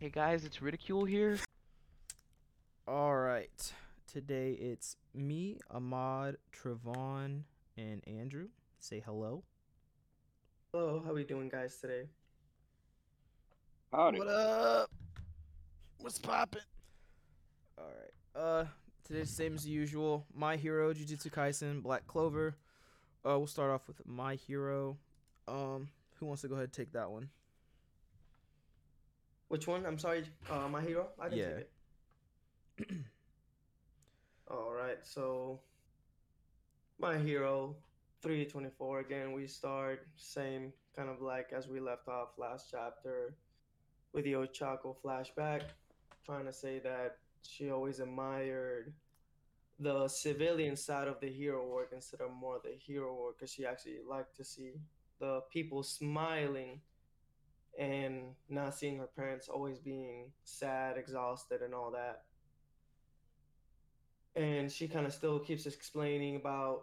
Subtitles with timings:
[0.00, 1.36] Hey guys, it's Ridicule here.
[2.88, 3.72] All right.
[4.10, 7.42] Today it's me, Ahmad, Travon,
[7.76, 8.46] and Andrew.
[8.78, 9.42] Say hello.
[10.72, 12.04] Hello, how we doing, guys, today?
[13.92, 14.20] Howdy.
[14.20, 14.90] What up?
[15.98, 16.62] What's poppin'?
[17.76, 18.42] All right.
[18.42, 18.64] Uh,
[19.04, 20.24] today's same as usual.
[20.34, 22.56] My hero, Jujutsu Kaisen, Black Clover.
[23.22, 24.96] Uh, we'll start off with my hero.
[25.46, 27.28] Um, who wants to go ahead and take that one?
[29.50, 29.84] Which one?
[29.84, 31.08] I'm sorry, uh, my hero.
[31.18, 31.48] I can Yeah.
[31.48, 31.68] take
[32.78, 32.88] it.
[34.48, 35.60] All right, so
[37.00, 37.74] my hero,
[38.22, 39.00] 324.
[39.00, 43.34] Again, we start same kind of like as we left off last chapter
[44.12, 45.62] with the Ochako flashback,
[46.24, 48.94] trying to say that she always admired
[49.80, 53.66] the civilian side of the hero work instead of more the hero work because she
[53.66, 54.74] actually liked to see
[55.18, 56.80] the people smiling
[57.80, 62.24] and not seeing her parents always being sad, exhausted, and all that.
[64.36, 66.82] And she kind of still keeps explaining about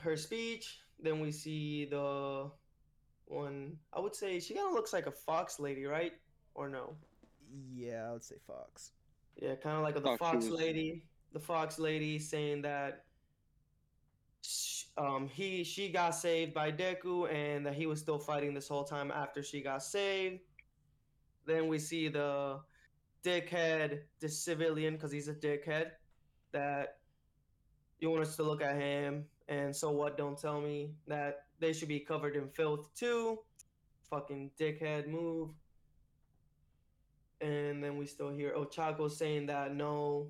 [0.00, 0.80] her speech.
[1.00, 2.50] Then we see the
[3.26, 6.12] one, I would say she kind of looks like a fox lady, right?
[6.54, 6.96] Or no?
[7.72, 8.92] Yeah, I would say Fox.
[9.36, 11.04] Yeah, kind of like the Thought she fox lady.
[11.32, 13.13] The fox lady saying that sh-
[14.96, 18.84] um he she got saved by Deku and that he was still fighting this whole
[18.84, 20.40] time after she got saved.
[21.46, 22.60] Then we see the
[23.22, 25.90] dickhead, the civilian, because he's a dickhead,
[26.52, 26.98] that
[28.00, 30.16] you want us to look at him and so what?
[30.16, 33.38] Don't tell me that they should be covered in filth too.
[34.08, 35.50] Fucking dickhead move.
[37.40, 40.28] And then we still hear Ochako saying that no,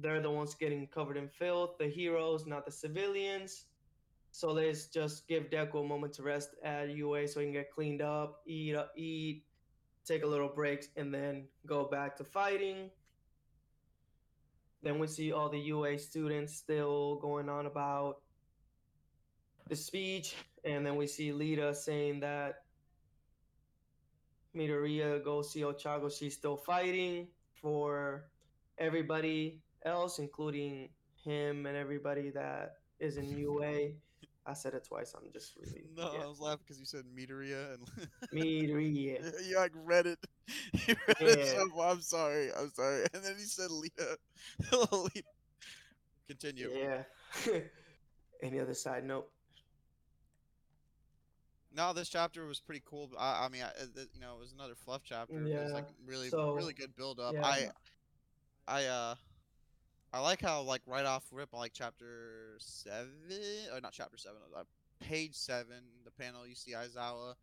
[0.00, 3.66] they're the ones getting covered in filth, the heroes, not the civilians.
[4.32, 7.70] So let's just give Deku a moment to rest at UA so he can get
[7.70, 9.44] cleaned up, eat, uh, eat,
[10.06, 12.90] take a little break, and then go back to fighting.
[14.82, 18.22] Then we see all the UA students still going on about
[19.68, 22.62] the speech, and then we see Lita saying that
[24.56, 26.10] Midoriya see Ochago.
[26.10, 28.24] She's still fighting for
[28.78, 30.88] everybody else, including
[31.22, 33.92] him and everybody that is in UA.
[34.44, 35.14] I said it twice.
[35.16, 39.32] I'm just really No, I was laughing because you said Meteoria and Midoriya.
[39.48, 40.18] you like read it.
[40.88, 41.44] You read it Yeah.
[41.44, 42.50] so well, I'm sorry.
[42.52, 43.06] I'm sorry.
[43.14, 44.18] And then he said Lita.
[44.92, 45.22] Lita.
[46.28, 46.70] Continue.
[46.74, 47.02] Yeah.
[48.42, 49.28] Any other side note?
[51.74, 53.10] No, this chapter was pretty cool.
[53.18, 55.38] I, I mean, I, uh, you know, it was another fluff chapter.
[55.38, 57.34] It was Yeah, like really, so- really good build up.
[57.34, 57.46] yeah.
[57.46, 57.68] I,
[58.68, 59.14] I, uh,
[60.12, 63.10] I like how like right off rip, like chapter seven
[63.72, 64.64] or not chapter seven, uh,
[65.00, 67.34] page seven, the panel you see Aizawa.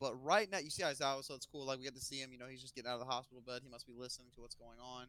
[0.00, 1.66] But right now you see Aizawa, so it's cool.
[1.66, 2.32] Like we get to see him.
[2.32, 3.60] You know, he's just getting out of the hospital bed.
[3.62, 5.06] He must be listening to what's going on.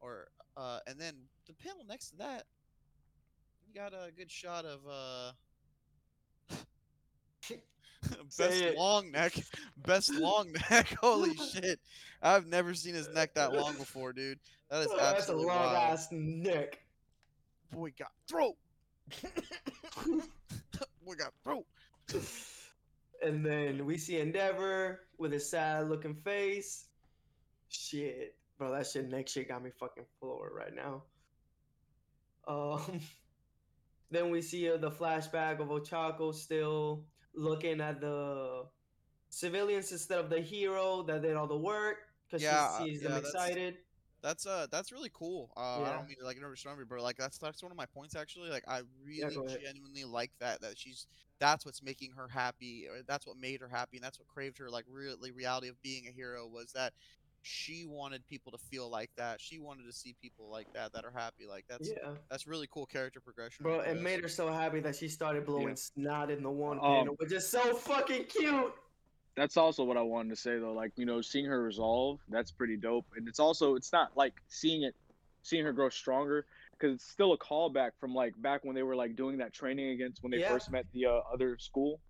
[0.00, 1.14] Or, uh, and then
[1.46, 2.44] the panel next to that,
[3.66, 5.32] you got a good shot of uh.
[8.38, 8.76] Best it.
[8.76, 9.34] long neck.
[9.86, 10.94] Best long neck.
[11.00, 11.80] Holy shit.
[12.22, 14.38] I've never seen his neck that long before, dude.
[14.70, 15.76] That is Oh, that's a absolutely long wild.
[15.76, 16.78] ass neck.
[17.72, 18.56] Boy got throat.
[21.04, 21.66] Boy got throat.
[23.22, 26.86] And then we see Endeavor with his sad looking face.
[27.68, 28.34] Shit.
[28.58, 31.02] Bro, that shit neck shit got me fucking floored right now.
[32.48, 33.00] Um
[34.10, 38.66] then we see uh, the flashback of Ochako still looking at the
[39.30, 41.98] civilians instead of the hero that did all the work
[42.28, 43.76] because Yeah, she sees yeah, them excited.
[44.22, 45.50] That's uh that's really cool.
[45.56, 47.86] Uh I don't mean to like interrupt you, but like that's that's one of my
[47.86, 48.50] points actually.
[48.50, 49.60] Like I really ahead.
[49.64, 51.06] genuinely like that that she's
[51.38, 54.58] that's what's making her happy or that's what made her happy and that's what craved
[54.58, 56.92] her like really reality of being a hero was that
[57.42, 59.40] she wanted people to feel like that.
[59.40, 61.46] She wanted to see people like that that are happy.
[61.46, 62.16] Like that's Yeah.
[62.30, 63.62] that's really cool character progression.
[63.64, 65.74] Bro, it made her so happy that she started blowing Yeah.
[65.74, 68.74] snot in the one Um, panel, which is so fucking cute.
[69.36, 70.72] That's also what I wanted to say though.
[70.72, 73.06] Like you know, seeing her resolve, that's pretty dope.
[73.16, 74.94] And it's also it's not like seeing it,
[75.42, 78.96] seeing her grow stronger because it's still a callback from like back when they were
[78.96, 80.48] like doing that training against when they Yeah.
[80.48, 82.00] first met the uh, other school.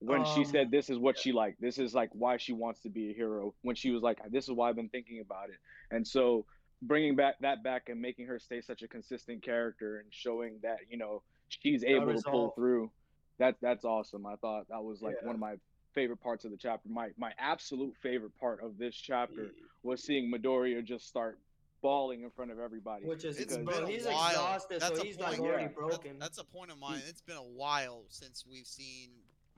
[0.00, 2.80] When she Um, said this is what she like, this is like why she wants
[2.82, 3.54] to be a hero.
[3.62, 5.56] When she was like, this is why I've been thinking about it.
[5.90, 6.46] And so
[6.82, 10.78] bringing back that back and making her stay such a consistent character and showing that
[10.88, 12.54] you know she's able to pull resolve.
[12.54, 12.90] through.
[13.38, 14.24] That that's awesome.
[14.26, 15.26] I thought that was like Yeah.
[15.26, 15.56] one of my
[15.94, 16.88] favorite parts of the chapter.
[16.88, 19.50] My my absolute favorite part of this chapter
[19.82, 21.38] was seeing Midoriya just start
[21.82, 23.04] bawling in front of everybody.
[23.06, 24.28] Which is, It's because- bro, been a he's while.
[24.30, 25.40] exhausted, That's so a he's like point.
[25.40, 25.68] already Yeah.
[25.68, 26.18] That's- broken.
[26.18, 27.00] That's, a point of mine.
[27.06, 29.10] It's been a while since we've seen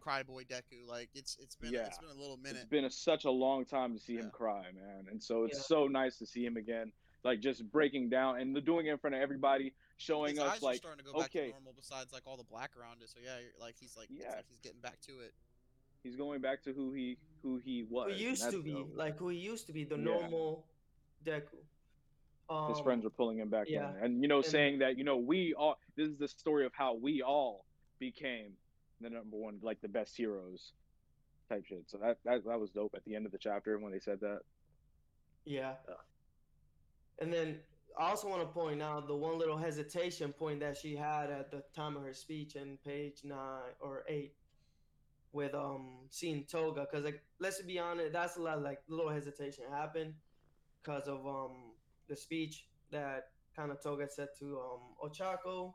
[0.06, 0.86] Cryboy Deku.
[0.86, 1.86] Like it's it's been Yeah.
[1.86, 2.56] it's been a little minute.
[2.62, 5.58] It's been a, such a long time to see him cry, man, and so it's
[5.58, 5.62] Yeah.
[5.64, 6.92] so nice to see him again,
[7.24, 10.62] like just breaking down and doing it in front of everybody, showing His us eyes
[10.62, 11.46] are like, starting to go back okay.
[11.46, 11.74] to normal.
[11.76, 14.30] Besides like all the black around it, so yeah, you're- like he's like Yeah.
[14.36, 15.32] like he's getting back to it.
[16.02, 18.06] he's going back to who he who he was.
[18.06, 18.90] Who and used to be dope.
[18.96, 20.04] like who he used to be, the Yeah.
[20.04, 20.66] normal
[21.24, 21.58] Deku.
[22.50, 23.90] Um, His friends were pulling him back yeah.
[23.90, 25.78] in, and you know, And- saying that you know we all.
[25.94, 27.64] This is the story of how we all
[28.00, 28.56] became
[29.02, 30.72] the number one, like the best heroes,
[31.48, 31.84] type shit.
[31.86, 34.20] So that that that was dope at the end of the chapter when they said
[34.20, 34.40] that.
[35.44, 35.74] Yeah.
[37.20, 37.60] And then
[37.98, 41.50] I also want to point out the one little hesitation point that she had at
[41.50, 44.34] the time of her speech in page nine or eight
[45.32, 49.64] with um seeing Toga because like let's be honest that's a lot like little hesitation
[49.70, 50.14] happened
[50.82, 51.72] because of um
[52.08, 55.74] the speech that kind of Toga said to um Ochako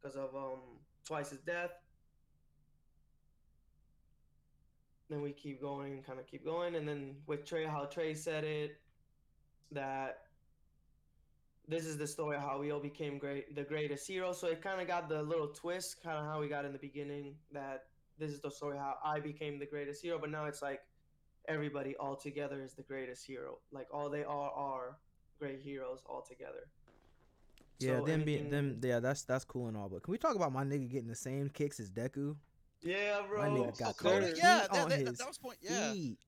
[0.00, 0.60] because of um
[1.04, 1.70] Twice's death.
[5.08, 8.44] Then we keep going, kind of keep going, and then with Trey, how Trey said
[8.44, 8.78] it,
[9.72, 10.24] that
[11.66, 14.32] this is the story of how we all became great, the greatest hero.
[14.32, 16.78] So it kind of got the little twist, kind of how we got in the
[16.78, 17.84] beginning, that
[18.18, 20.18] this is the story how I became the greatest hero.
[20.18, 20.80] But now it's like
[21.46, 23.58] everybody all together is the greatest hero.
[23.70, 24.98] Like all they are are
[25.38, 26.68] great heroes all together.
[27.78, 28.80] Yeah, So them being them.
[28.82, 29.88] Yeah, that's that's cool and all.
[29.88, 32.36] But can we talk about my nigga getting the same kicks as Deku?
[32.82, 33.42] Yeah, bro.
[33.42, 35.58] My nigga got Oh, Kota, the yeah, heat that, on that, his that was point.
[35.60, 36.18] Yeah, feet,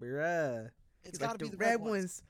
[0.00, 0.70] bruh.
[1.04, 2.22] it's He's got like to the, be red ones.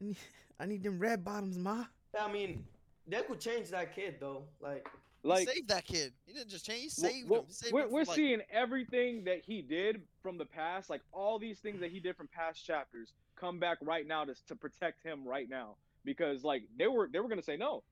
[0.00, 0.16] I need,
[0.60, 1.84] I need them red bottoms, ma.
[2.18, 2.64] I mean,
[3.10, 4.44] Deku change that kid though.
[4.60, 4.86] Like,
[5.22, 6.12] Like save that kid.
[6.26, 6.82] He didn't just change.
[6.82, 7.46] He saved well, him.
[7.48, 11.02] He saved we're him we're like, seeing everything that he did from the past, like
[11.12, 14.54] all these things that he did from past chapters, come back right now to to
[14.54, 17.82] protect him right now because like they were they were gonna say no,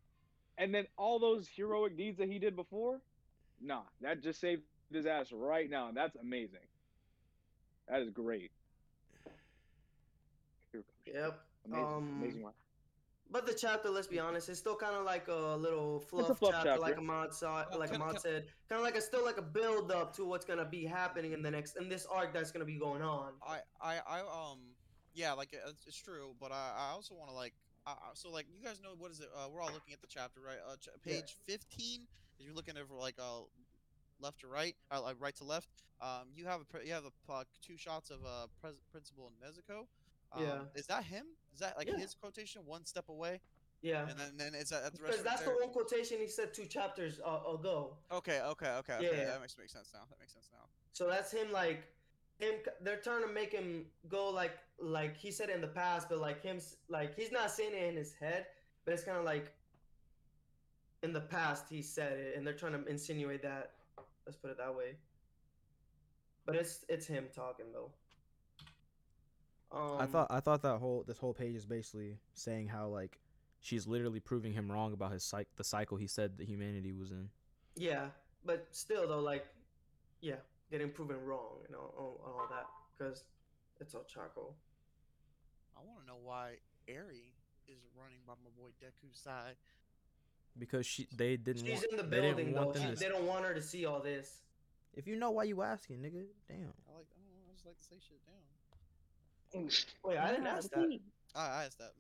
[0.59, 3.01] and then all those heroic deeds that he did before,
[3.61, 4.63] nah, that just saved
[4.95, 6.61] his ass right now, and that's amazing.
[7.89, 8.51] That is great.
[11.07, 11.41] Yep.
[11.67, 12.53] Amazing, Um, amazing one.
[13.31, 16.53] But the chapter, let's be honest, it's still kind of like a little fluff, fluff
[16.55, 17.01] chapter, like chapter.
[17.01, 19.43] Ahmad saw, Well, like can- Ahmad can- said, kind of like a still like a
[19.43, 22.65] build up to what's gonna be happening in the next in this arc that's gonna
[22.67, 23.33] be going on.
[23.47, 24.61] I, I, I, um,
[25.15, 27.55] yeah, like uh, it's, it's true, but I, I also want to like,
[27.87, 29.29] uh, so like you guys know what is it?
[29.35, 30.59] Uh, we're all looking at the chapter, right?
[30.71, 31.15] Uh, ch- Yeah.
[31.21, 32.07] page fifteen.
[32.39, 33.41] If you're looking over like uh,
[34.23, 35.69] left to right, uh, right to left,
[36.01, 39.81] um, you have a you have a uh, two shots of uh, Pres- Principal Nezuko.
[40.33, 40.59] Um, Yeah.
[40.75, 41.27] Is that him?
[41.53, 41.99] Is that like Yeah.
[41.99, 42.65] his quotation?
[42.65, 43.41] One step away,
[43.83, 45.55] Yeah, and then then is that at the rest because that's there?
[45.55, 47.97] the one quotation he said two chapters uh, ago.
[48.11, 49.19] Okay, okay, okay, okay.
[49.19, 49.25] Yeah.
[49.27, 50.05] That makes makes sense now.
[50.09, 50.65] That makes sense now.
[50.93, 51.85] So that's him like
[52.39, 52.55] him.
[52.81, 56.43] They're trying to make him go like like he said in the past, but like
[56.43, 58.47] him like he's not saying it in his head,
[58.85, 59.53] but it's kind of like
[61.03, 63.73] in the past he said it, and they're trying to insinuate that.
[64.27, 64.97] Let's put it that way.
[66.45, 67.91] But it's it's him talking though.
[69.71, 73.19] Um, I thought I thought that whole this whole page is basically saying how like
[73.61, 77.11] she's literally proving him wrong about his psych the cycle he said that humanity was
[77.11, 77.29] in.
[77.77, 78.07] Yeah,
[78.45, 79.47] but still though, like,
[80.21, 82.67] yeah, getting proven wrong and all, all, all that
[82.97, 83.25] because
[83.81, 84.55] it's all charcoal.
[85.77, 87.33] I want to know why Eri
[87.67, 89.57] is running by my boy Deku's side.
[90.59, 92.73] Because she they didn't She's want in the they building though.
[92.75, 94.43] She, they don't want her to see all this.
[94.95, 96.59] If you know why you asking, nigga, damn.
[96.89, 97.07] I like.
[97.09, 97.49] I don't know.
[97.49, 99.69] I just like to say shit down.
[100.05, 100.99] Wait, I didn't ask that.
[101.35, 101.93] I, I asked that.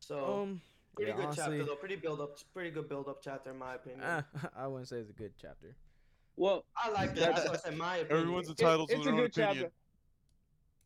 [0.00, 0.60] So Um,
[0.96, 1.74] pretty yeah, good honestly, chapter though.
[1.76, 2.38] Pretty build up.
[2.54, 4.02] Pretty good build up chapter in my opinion.
[4.02, 4.22] uh,
[4.56, 5.74] I wouldn't say it's a good chapter.
[6.36, 7.20] Well, I like that.
[7.20, 7.76] that- That's what I said.
[7.78, 8.20] My opinion.
[8.22, 9.54] Everyone's It- entitled to their a own good opinion.
[9.64, 9.72] chapter.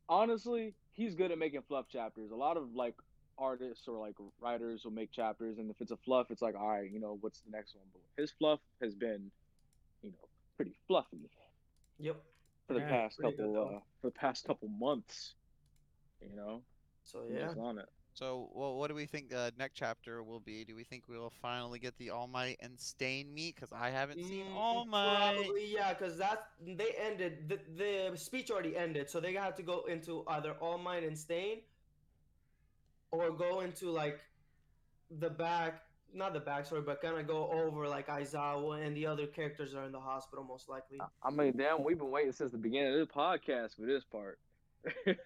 [0.08, 2.30] Honestly, he's good at making fluff chapters.
[2.30, 2.94] A lot of like
[3.38, 6.68] artists or like writers will make chapters, and if it's a fluff, it's like, all
[6.68, 7.84] right, you know, what's the next one?
[7.92, 9.30] But his fluff has been,
[10.02, 11.30] you know, pretty fluffy
[11.98, 12.16] Yep.
[12.66, 15.34] for the Yeah, past pretty good, couple, uh, for the past couple months.
[16.20, 16.62] You know,
[17.04, 17.46] So yeah.
[17.46, 17.88] just on it.
[18.14, 20.64] So, well, what do we think the next chapter will be?
[20.64, 23.54] Do we think we will finally get the All Might and Stain meet?
[23.54, 25.52] Because I haven't seen Mm, All Might.
[25.54, 27.60] Probably yeah, because that's they ended the
[28.10, 31.62] the speech already ended, so they have to go into either All Might and Stain,
[33.10, 34.20] or go into like
[35.18, 39.26] the back, not the backstory, but kind of go over like Aizawa and the other
[39.26, 40.98] characters are in the hospital most likely.
[41.22, 44.38] I mean, damn, we've been waiting since the beginning of this podcast for this part.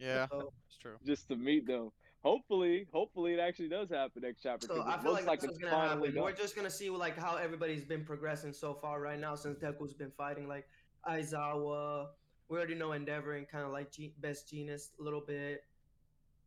[0.00, 0.96] Yeah, So, it's true.
[1.04, 1.90] just to meet them.
[2.22, 4.66] Hopefully, hopefully it actually does happen next chapter.
[4.66, 6.22] so 'cause I feel looks like, that's it's gonna finally happen.
[6.22, 9.94] We're just gonna see like how everybody's been progressing so far right now since Deku's
[9.94, 10.66] been fighting like
[11.08, 12.08] Aizawa.
[12.48, 15.64] We already know Endeavor and kind of like G- Best Jeanist a little bit,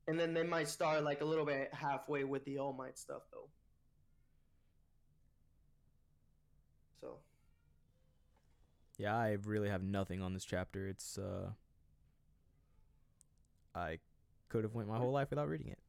[0.07, 3.21] and then they might start like a little bit halfway with the All Might stuff
[3.31, 3.49] though.
[6.99, 7.19] So
[8.97, 10.87] Yeah, I really have nothing on this chapter.
[10.87, 11.51] It's uh
[13.73, 13.99] I
[14.49, 15.79] could have went my whole life without reading it.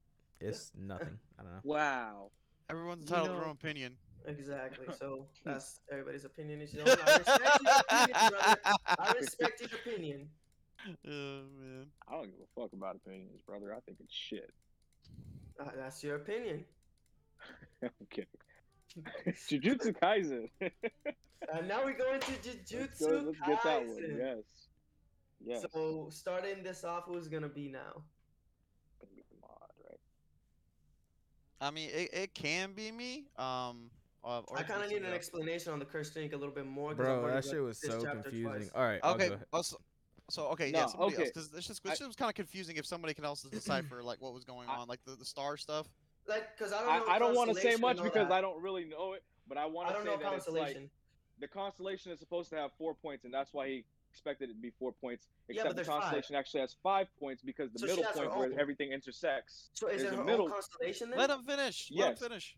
[0.40, 1.19] It's nothing.
[1.38, 1.61] I don't know.
[1.64, 2.31] Wow.
[2.71, 3.97] Everyone's You entitled to their own opinion.
[4.26, 4.87] Exactly.
[4.99, 6.61] So that's everybody's opinion.
[6.61, 6.97] Is your own.
[7.04, 8.57] I respect your opinion, brother.
[8.99, 10.28] I respect your opinion.
[11.07, 11.87] Oh man.
[12.09, 13.73] I don't give a fuck about opinions, brother.
[13.75, 14.51] I think it's shit.
[15.61, 16.65] Uh, that's your opinion.
[17.83, 18.27] I'm kidding.
[19.49, 20.49] Jujutsu Kaisen.
[20.61, 23.97] And now we go into let's, Jujutsu go, let's get that one.
[23.97, 24.19] Kaisen.
[24.19, 24.69] Yes.
[25.45, 25.65] Yes.
[25.73, 28.03] So starting this off, who's gonna be now?
[29.01, 30.01] Gonna be the mod, right?
[31.61, 33.27] I mean, it, it can be me.
[33.37, 33.91] Um.
[34.25, 36.95] Uh, I kind of need an explanation on the cursed ink a little bit more.
[36.95, 38.45] Bro, already that shit was this so confusing.
[38.45, 38.71] twice.
[38.73, 39.31] All right, I'll Okay.
[39.31, 39.47] go ahead.
[39.53, 39.65] well,
[40.29, 42.35] so, so okay, yeah, No, somebody else because it's just I- it's just kind of
[42.35, 45.25] confusing if somebody can else decipher like what was going I- on, like the, the
[45.25, 45.87] star stuff.
[46.29, 47.07] Like, cause I don't I, know.
[47.09, 48.33] I don't want to say much because that.
[48.33, 50.91] I don't really know it, but I want to say know that it's like Constellation.
[51.41, 54.59] the constellation is supposed to have four points, and that's why he expected it to
[54.61, 55.26] be four points.
[55.49, 56.00] Yeah, Except but the there's five.
[56.02, 58.61] constellation actually has five points because the So middle point where own.
[58.61, 59.71] everything intersects.
[59.75, 61.19] So is there's it a her middle- own constellation then?
[61.19, 61.91] Let him finish.
[61.93, 62.57] Let him finish.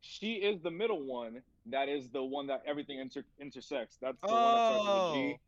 [0.00, 1.42] She is the middle one.
[1.66, 3.96] That is the one that everything inter- intersects.
[4.00, 5.14] That's the one that starts with a Oh.
[5.14, 5.38] G.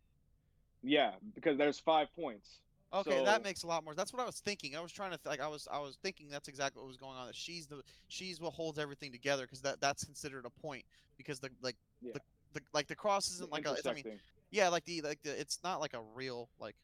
[0.84, 2.60] Yeah, because there's five points.
[2.92, 3.94] Okay, So- that makes a lot more.
[3.94, 4.76] That's what I was thinking.
[4.76, 6.96] I was trying to th- like I was I was thinking that's exactly what was
[6.96, 7.26] going on.
[7.26, 10.84] That she's the she's what holds everything together because that that's considered a point
[11.16, 12.12] because the like Yeah.
[12.14, 12.20] the,
[12.52, 14.20] the like the cross isn't like a mean
[14.52, 16.76] yeah like the like the it's not like a real like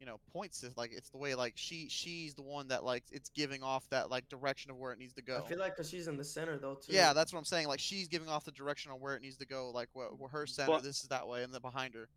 [0.00, 3.04] you know point system like it's the way like she she's the one that like
[3.12, 5.42] it's giving off that like direction of where it needs to go.
[5.44, 6.92] I feel like because she's in the center though too.
[6.92, 7.68] Yeah, that's what I'm saying.
[7.68, 9.70] Like she's giving off the direction on where it needs to go.
[9.70, 12.08] Like where, where her center, But- this is that way, and then behind her.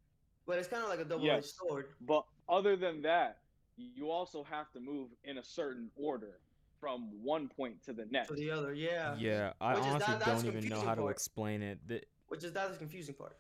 [0.46, 1.54] But it's kind of like a double-edged Yes.
[1.54, 1.90] sword.
[2.02, 3.38] But other than that,
[3.78, 6.40] you also have to move in a certain order
[6.80, 8.30] from one point to the next.
[8.30, 8.74] to the other.
[8.74, 9.16] Yeah.
[9.18, 11.80] Yeah, I Which honestly that- don't even know confusing how to explain it.
[11.88, 13.38] Th- Which is that's the confusing part.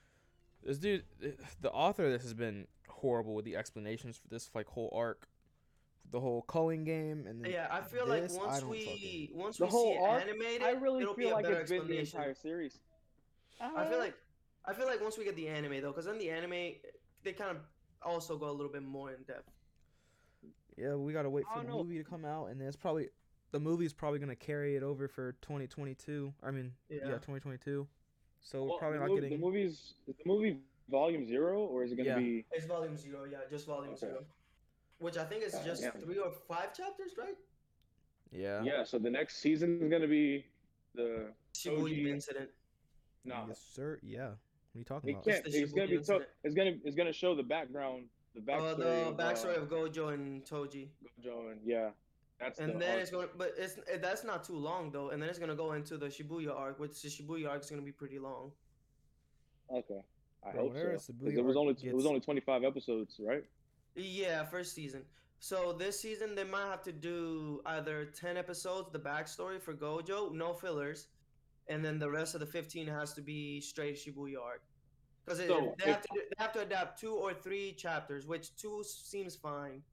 [0.64, 1.06] This dude,
[1.62, 5.28] the author of this has been horrible with the explanations for this like whole arc,
[6.12, 9.38] the whole culling game, and then Yeah, I feel this, like once don't we fucking-
[9.38, 11.46] once The we whole see it arc, animated, I really it'll be feel a like
[11.46, 12.80] it's been the entire series.
[13.60, 14.14] I feel like
[14.66, 16.74] I feel like once we get the anime though, because in the anime
[17.24, 17.58] they kind of
[18.02, 19.52] also go a little bit more in depth.
[20.78, 21.78] yeah, we gotta wait for the know.
[21.84, 23.10] movie to come out, and then it's probably
[23.52, 26.34] the movie's probably gonna carry it over for 2022.
[26.44, 27.06] I mean, yeah, Yeah.
[27.16, 27.88] 2022.
[28.44, 29.30] So we're probably not mov- getting.
[29.32, 29.94] the movies.
[30.08, 32.18] Is the movie Volume Zero, or is it gonna Yeah.
[32.20, 32.46] be?
[32.52, 34.08] It's volume zero, yeah, just volume Okay.
[34.08, 34.26] zero.
[35.00, 35.94] Which I think is God just damn.
[35.94, 37.38] three or five chapters, right?
[38.32, 38.64] Yeah.
[38.64, 38.84] Yeah.
[38.84, 40.46] So the next season is gonna be
[40.96, 41.34] the.
[41.54, 42.50] Shibuya incident.
[43.24, 44.00] No, Yes, sir.
[44.02, 44.36] Yeah.
[44.74, 45.26] What are you talking it about?
[45.26, 45.46] can't.
[45.48, 45.98] It's gonna be.
[46.00, 46.72] To- it's gonna.
[46.86, 48.06] It's gonna show the background.
[48.34, 48.78] The Uh, backstory.
[48.78, 50.88] the of, backstory uh, of Gojo and Toji.
[51.22, 51.90] Gojo and yeah.
[52.40, 53.02] That's And the then arc.
[53.02, 55.10] it's going, to but it's eh, that's not too long though.
[55.10, 57.82] And then it's gonna go into the Shibuya arc, which the Shibuya arc is gonna
[57.82, 58.52] be pretty long.
[59.70, 60.02] Okay.
[60.44, 61.14] I Bro, hope whenever so.
[61.14, 63.44] 'Cause Shibuya it was arc only it was only 25 episodes, right?
[63.96, 65.06] Yeah, first season.
[65.40, 70.32] So this season they might have to do either ten episodes, the backstory for Gojo,
[70.32, 71.08] no fillers,
[71.70, 74.62] and then the rest of the fifteen has to be straight Shibuya arc.
[75.26, 78.84] Because So, they have to they have to adapt two or three chapters, which two
[78.84, 79.84] seems fine.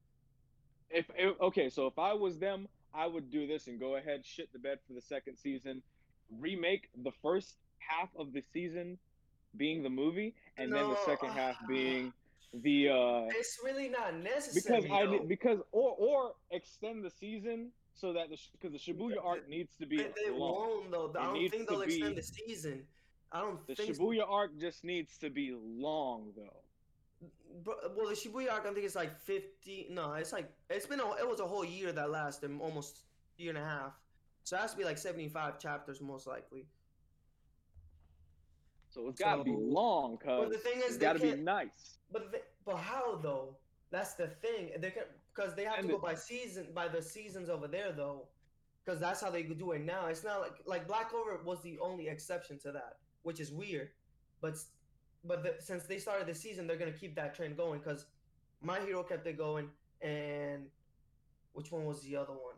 [0.90, 4.24] If, if okay, so if I was them, I would do this and go ahead
[4.24, 5.82] shit the bed for the second season,
[6.40, 8.98] remake the first half of the season
[9.56, 12.12] being the movie, and then the second half being
[12.62, 14.80] the uh It's really not necessary.
[14.80, 19.48] because I because or or extend the season so that the because the Shibuya arc
[19.48, 20.38] needs to be They, they long.
[20.38, 21.12] won't though.
[21.18, 22.86] I don't think they'll extend the season.
[23.32, 23.94] I don't The think.
[23.94, 24.02] so.
[24.02, 26.62] Shibuya arc just needs to be long though.
[27.64, 29.88] Well, the Shibuya arc, I think it's like fifty.
[29.90, 33.00] No, it's like it's been a, it was a whole year that lasted almost
[33.36, 33.92] year and a half.
[34.44, 36.66] So it has to be like seventy-five chapters most likely.
[38.90, 41.98] So it's gotta be long, cause But the thing is, it's they gotta be nice.
[42.10, 43.56] But the, but how though?
[43.90, 44.70] That's the thing.
[44.78, 45.04] They can
[45.38, 48.28] because they have And to go by season by the seasons over there though,
[48.84, 50.06] because that's how they do it now.
[50.06, 53.90] It's not like like Black Clover was the only exception to that, which is weird.
[54.40, 54.58] But
[55.24, 58.06] but the, since they started the season, they're gonna keep that trend going because
[58.60, 59.68] My Hero kept it going,
[60.02, 60.66] and
[61.52, 62.56] which one was the other one?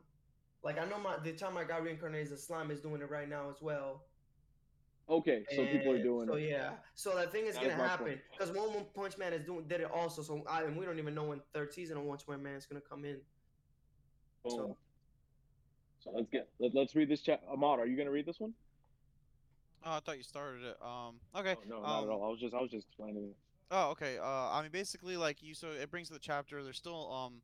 [0.62, 3.10] Like I know my the time I got reincarnated as a slime is doing it
[3.10, 4.04] right now as well.
[5.10, 6.48] Okay, so people are And doing so it.
[6.48, 6.70] yeah.
[6.94, 9.66] So that thing is That gonna is happen because One One Punch Man is doing
[9.66, 10.22] did it also.
[10.22, 12.64] So I and we don't even know when third season of One Punch Man is
[12.66, 13.20] gonna come in.
[14.44, 14.52] Boom.
[14.56, 14.76] So-
[16.04, 17.42] So let's get let, let's read this chat.
[17.50, 18.54] Ahmad, are you gonna read this one?
[19.84, 20.76] Oh, I thought you started it.
[20.80, 21.20] Um.
[21.34, 21.56] Okay.
[21.58, 22.24] Oh, no, not um, at all.
[22.24, 23.36] I was just I was just explaining it.
[23.72, 24.18] Oh, okay.
[24.18, 26.62] Uh, I mean, basically, like you, so it brings to the chapter.
[26.64, 27.40] They're still, um,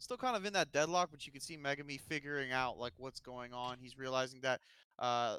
[0.00, 3.20] still kind of in that deadlock, but you can see Megumi figuring out like what's
[3.20, 3.78] going on.
[3.80, 4.60] He's realizing that,
[4.98, 5.36] uh,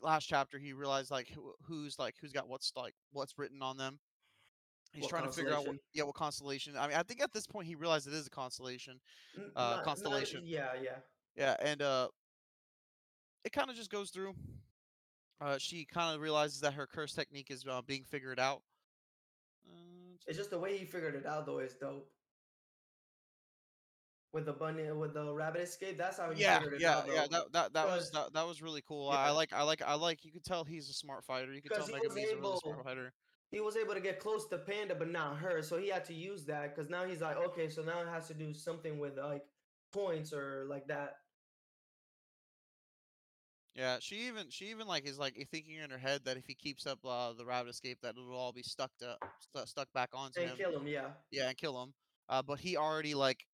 [0.00, 3.76] last chapter he realized like who, who's like who's got what's like what's written on
[3.76, 3.98] them.
[4.92, 6.74] He's What trying to figure out what yeah what constellation.
[6.78, 9.00] I mean I think at this point he realized it is a constellation.
[9.36, 10.42] Uh, not- not- Constellation.
[10.44, 10.96] yeah, yeah.
[11.36, 12.08] Yeah, and uh,
[13.44, 14.34] it kind of just goes through.
[15.40, 18.60] Uh, she kind of realizes that her curse technique is uh, being figured out.
[19.70, 22.10] Uh, It's just the way he figured it out though is dope.
[24.32, 27.26] With the bunny, with the rabbit escape, that's how he yeah, yeah, yeah.
[27.30, 29.08] That that that was that, that was really cool.
[29.08, 30.24] I, I like I like I like.
[30.24, 31.52] You could tell he's a smart fighter.
[31.52, 33.12] You could tell he was a really smart fighter.
[33.50, 35.62] he was able to get close to Panda, but not her.
[35.62, 38.28] So he had to use that because now he's like, okay, so now it has
[38.28, 39.44] to do something with like
[39.92, 41.16] points or like that.
[43.74, 46.54] Yeah, she even she even like is like thinking in her head that if he
[46.54, 50.10] keeps up uh, the rabbit escape, that it'll all be stuck to stu stuck back
[50.12, 50.56] onto And him.
[50.56, 51.14] kill him, yeah.
[51.30, 51.94] Yeah, and kill him.
[52.28, 53.46] Uh, but he already like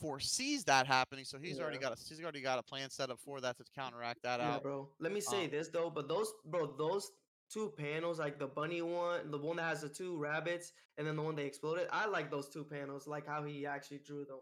[0.00, 3.20] foresees that happening, so he's already got a he's already got a plan set up
[3.20, 4.62] for that to counteract that Yeah, out.
[4.62, 4.94] bro.
[5.00, 7.10] Let me say Um, this though, but those bro, those
[7.48, 11.16] two panels, like the bunny one, the one that has the two rabbits, and then
[11.16, 11.88] the one they exploded.
[11.90, 14.40] I like those two panels, like how he actually drew them.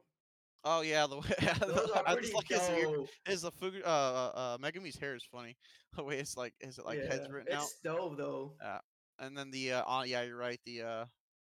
[0.64, 1.28] Oh yeah, the way
[1.66, 3.08] Those are I pretty like his dope.
[3.24, 5.56] his the Fugu, uh, uh, uh, Megumi's hair is funny.
[5.96, 7.70] The way it's like, is it like heads Yeah, written out?
[7.70, 8.52] It's dope though.
[8.60, 8.80] Yeah,
[9.18, 10.60] and then the uh, uh yeah, you're right.
[10.64, 11.06] The uh,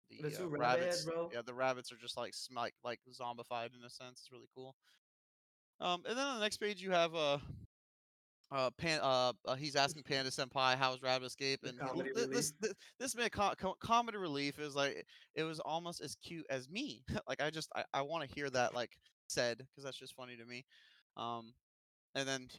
[0.10, 3.76] the, uh, two rabbit heads, rabbits, yeah, the rabbits are just like like like zombified
[3.78, 4.20] in a sense.
[4.20, 4.76] It's really cool.
[5.80, 7.40] Um, and then on the next page you have uh.
[8.52, 12.74] Uh, Pan, uh, uh, he's asking Panda Senpai how's Rabbit Escape, and he- this, this
[13.00, 17.04] this man co- co- comedy relief is like it was almost as cute as me.
[17.28, 18.98] like I just I, I want to hear that like
[19.28, 20.66] said because that's just funny to me.
[21.16, 21.54] Um,
[22.16, 22.50] and then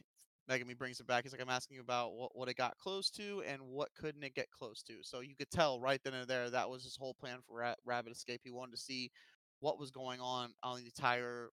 [0.49, 1.23] Megumi brings it back.
[1.23, 4.23] He's like, I'm asking you about what, what it got close to and what couldn't
[4.23, 4.95] it get close to.
[5.01, 7.75] So you could tell right then and there that was his whole plan for Ra-
[7.85, 8.41] Rabbit Escape.
[8.43, 9.11] He wanted to see
[9.59, 11.49] what was going on on the entire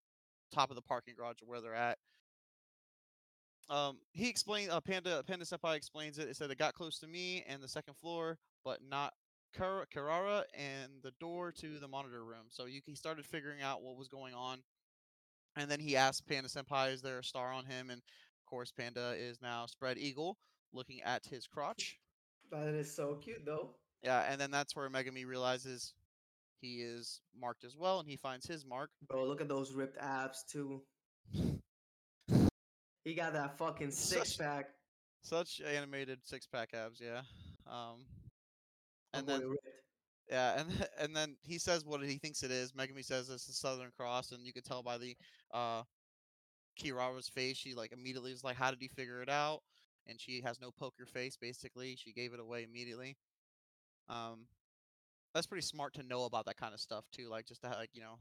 [0.52, 1.98] top of the parking garage where they're at.
[3.70, 4.70] Um, he explained.
[4.70, 6.28] Uh, Panda Panda Senpai explains it.
[6.28, 9.12] It said it got close to me and the second floor, but not
[9.54, 12.46] Kara- Karara and the door to the monitor room.
[12.48, 14.60] So you, he started figuring out what was going on,
[15.56, 18.00] and then he asked Panda Senpai, "Is there a star on him?" And
[18.48, 20.36] course, Panda is now spread eagle,
[20.72, 21.98] looking at his crotch.
[22.50, 23.70] That is so cute though.
[24.02, 25.94] Yeah, and then that's where Megumi realizes
[26.60, 28.90] he is marked as well, and he finds his mark.
[29.08, 30.82] Bro, look at those ripped abs too.
[33.04, 34.66] He got that fucking six Such- pack.
[35.22, 37.22] Such animated six pack abs, yeah.
[37.66, 38.04] Um,
[39.14, 39.66] and boy then ripped.
[40.28, 42.72] Yeah, and and then he says what he thinks it is.
[42.72, 45.16] Megumi says it's the Southern Cross, and you could tell by the
[45.54, 45.82] uh
[46.78, 47.56] Kirara's face.
[47.56, 49.62] She like immediately is like, "How did he figure it out?"
[50.06, 51.36] And she has no poker face.
[51.36, 53.16] Basically, she gave it away immediately.
[54.08, 54.46] Um,
[55.34, 57.28] that's pretty smart to know about that kind of stuff too.
[57.28, 58.18] Like just to like you know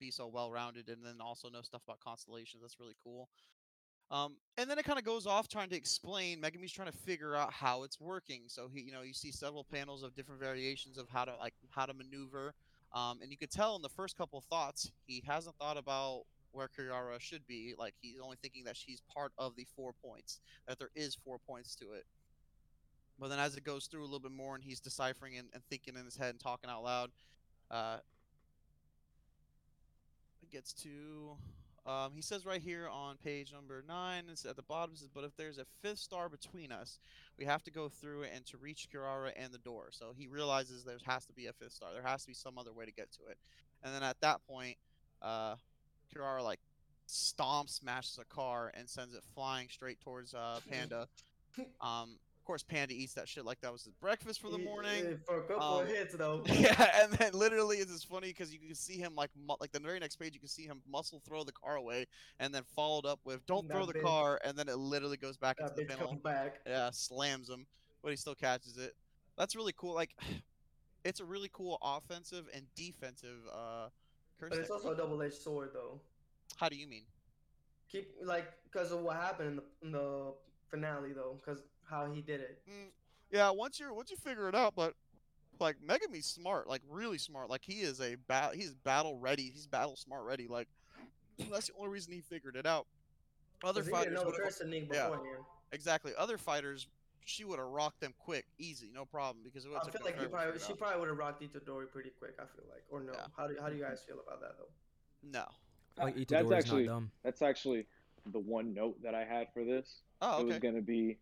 [0.00, 2.62] be so well rounded, and then also know stuff about constellations.
[2.62, 3.28] That's really cool.
[4.10, 6.38] Um, and then it kind of goes off trying to explain.
[6.40, 8.42] Megumi's trying to figure out how it's working.
[8.46, 11.54] So he, you know, you see several panels of different variations of how to like
[11.70, 12.54] how to maneuver.
[12.92, 16.68] Um, and you could tell in the first couple thoughts he hasn't thought about where
[16.68, 17.74] Kirara should be.
[17.78, 20.40] Like he's only thinking that she's part of the four points.
[20.66, 22.06] That there is four points to it.
[23.18, 25.62] But then as it goes through a little bit more and he's deciphering and, and
[25.70, 27.10] thinking in his head and talking out loud,
[27.70, 27.98] uh,
[30.42, 31.36] it gets to
[31.84, 35.08] um, he says right here on page number nine, it's at the bottom, it says,
[35.12, 37.00] but if there's a fifth star between us,
[37.36, 39.88] we have to go through and to reach Kirara and the door.
[39.90, 41.88] So he realizes there has to be a fifth star.
[41.92, 43.38] There has to be some other way to get to it.
[43.82, 44.76] And then at that point,
[45.20, 45.56] uh,
[46.14, 46.60] Kirara like
[47.08, 51.08] stomps, smashes a car, and sends it flying straight towards uh, Panda.
[51.80, 55.04] Um, of course, Panda eats that shit like that was his breakfast for the morning.
[55.06, 56.42] eh, For a couple of um, hits though.
[56.48, 59.70] Yeah, and then literally it's just funny because you can see him like mu- like
[59.70, 62.06] the very next page you can see him muscle throw the car away
[62.40, 65.16] and then followed up with don't throw That the bitch- car and then it literally
[65.18, 66.14] goes back That into the panel.
[66.16, 66.60] back.
[66.66, 67.64] Yeah, slams him,
[68.02, 68.96] but he still catches it.
[69.38, 69.94] That's really cool.
[69.94, 70.16] Like,
[71.04, 73.88] it's a really cool offensive and defensive uh.
[74.48, 76.00] But it's also a double-edged sword though.
[76.56, 77.04] How do you mean?
[77.90, 80.34] Keep like because of what happened in the, in the
[80.68, 82.62] finale though, because how he did it.
[82.68, 82.88] Mm,
[83.30, 84.94] yeah, once you're once you figure it out, but
[85.60, 87.50] like Megumi's smart, like really smart.
[87.50, 89.50] Like he is a bat, he's battle ready.
[89.52, 90.48] He's battle smart ready.
[90.48, 90.68] Like
[91.50, 92.86] that's the only reason he figured it out.
[93.64, 95.10] Other 'Cause he didn't fighters, know the would've- curse yeah.
[95.70, 96.12] exactly.
[96.18, 96.88] Other fighters,
[97.24, 100.20] she would have rocked them quick, easy, no problem, because it would I feel like
[100.20, 102.34] he probably she probably would have rocked Itadori pretty quick.
[102.38, 103.12] I feel like, or no?
[103.12, 103.26] Yeah.
[103.36, 104.12] How do how do you guys mm-hmm.
[104.12, 105.30] feel about that though?
[105.30, 105.44] No.
[105.98, 107.10] Like That's actually not dumb.
[107.22, 107.86] that's actually
[108.32, 110.00] the one note that I had for this.
[110.20, 110.42] Oh, okay.
[110.42, 111.18] It was gonna be,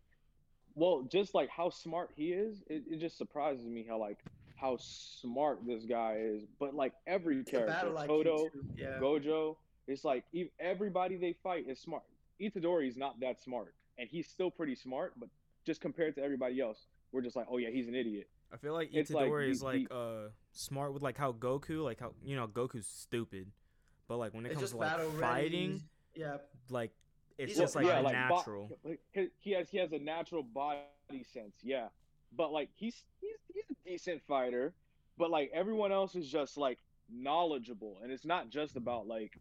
[0.75, 2.61] well, just like how smart he is.
[2.67, 4.19] It, it just surprises me how like
[4.55, 6.43] how smart this guy is.
[6.59, 8.99] But like every It's character, battle IQ Todo, Yeah.
[8.99, 9.55] Gojo,
[9.87, 10.23] it's like
[10.59, 12.03] everybody they fight is smart.
[12.39, 15.13] Itadori is not that smart, and he's still pretty smart.
[15.19, 15.29] But
[15.71, 18.27] just compared to everybody else, we're just like, oh yeah, he's an idiot.
[18.53, 21.31] I feel like It's like Itadori is the- like the- uh smart with like how
[21.31, 23.51] Goku, like how you know Goku's stupid,
[24.09, 25.81] but like when it comes to like battle fighting, ready.
[26.15, 26.37] Yeah,
[26.69, 26.91] like
[27.37, 28.77] it's He's just a- like yeah, bo- natural.
[28.83, 31.87] like, he, he has he has a natural body sense, yeah.
[32.35, 34.73] But like he's he's he's a decent fighter,
[35.17, 36.79] but like everyone else is just like
[37.09, 39.37] knowledgeable, and it's not just about like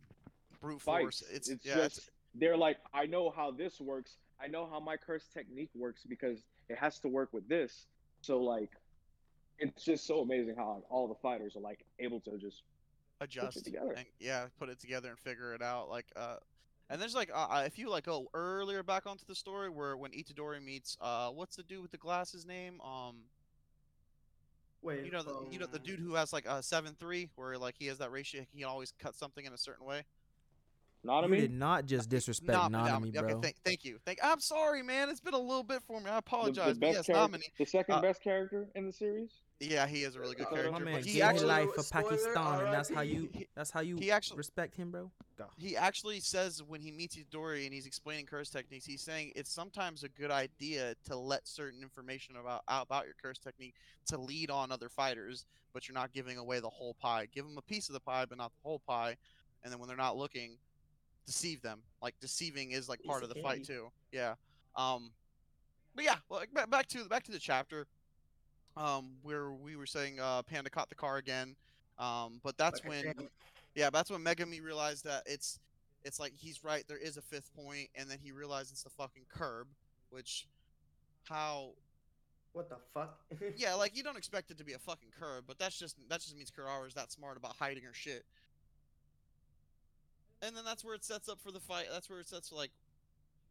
[0.61, 1.03] Brute fights.
[1.03, 1.25] force.
[1.33, 1.75] It's, It's, yeah.
[1.77, 4.17] just it's, they're like, I know how this works.
[4.43, 7.87] I know how my curse technique works because it has to work with this.
[8.23, 8.71] So like,
[9.59, 12.63] it's just so amazing how all the fighters are like able to just
[13.21, 13.93] adjust together.
[13.97, 16.37] and yeah put it together and figure it out like uh
[16.89, 19.97] and there's like uh, uh, if you like go earlier back onto the story where
[19.97, 23.17] when Itadori meets uh what's the dude with the glasses name um
[24.83, 25.05] wait.
[25.05, 27.59] you know the, you know the um, dude who has like a seven three where
[27.59, 30.05] like he has that ratio he can always cut something in a certain way
[31.05, 33.33] not You did not just disrespect Nam- Nanami, Nam- bro.
[33.35, 36.11] okay thank, thank you thank I'm sorry man it's been a little bit for me
[36.11, 38.93] I apologize the but best yes character, Namini the second uh, best character in the
[38.93, 39.31] series.
[39.61, 41.83] yeah he is a really good Uh, character My man he gave actually life for
[41.83, 43.11] Spoiler, Pakistan, and that's how RIP.
[43.37, 45.11] you that's how you he actually respect him, bro.
[45.39, 45.49] God.
[45.57, 49.51] he actually says when he meets Dory and he's explaining curse techniques, he's saying it's
[49.51, 53.75] sometimes a good idea to let certain information about about your curse technique
[54.09, 57.27] to lead on other fighters, but you're not giving away the whole pie.
[57.35, 59.17] Give them a piece of the pie, but not the whole pie.
[59.63, 60.59] And then when they're not looking,
[61.27, 61.81] deceive them.
[62.03, 63.91] Like deceiving is like part of the fight too.
[64.13, 64.35] Yeah.
[64.77, 65.11] Um.
[65.95, 67.87] But yeah, well, like, back to back to the chapter.
[68.77, 71.57] Um, where we were saying uh, Panda caught the car again.
[71.99, 73.29] Um, but that's like when
[73.75, 75.59] yeah, that's when Megumi realized that it's
[76.05, 78.91] it's like he's right, there is a fifth point, and then he realized it's the
[78.91, 79.67] fucking curb,
[80.11, 80.47] which
[81.25, 81.71] how
[82.53, 83.21] What the fuck?
[83.57, 86.21] yeah, like you don't expect it to be a fucking curb, but that's just that
[86.21, 88.25] just means Kurara is that smart about hiding her shit.
[90.43, 91.87] And then that's where it sets up for the fight.
[91.93, 92.71] That's where it sets like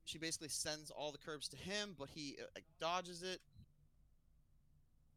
[0.05, 3.39] she basically sends all the curbs to him, but he uh, like dodges it.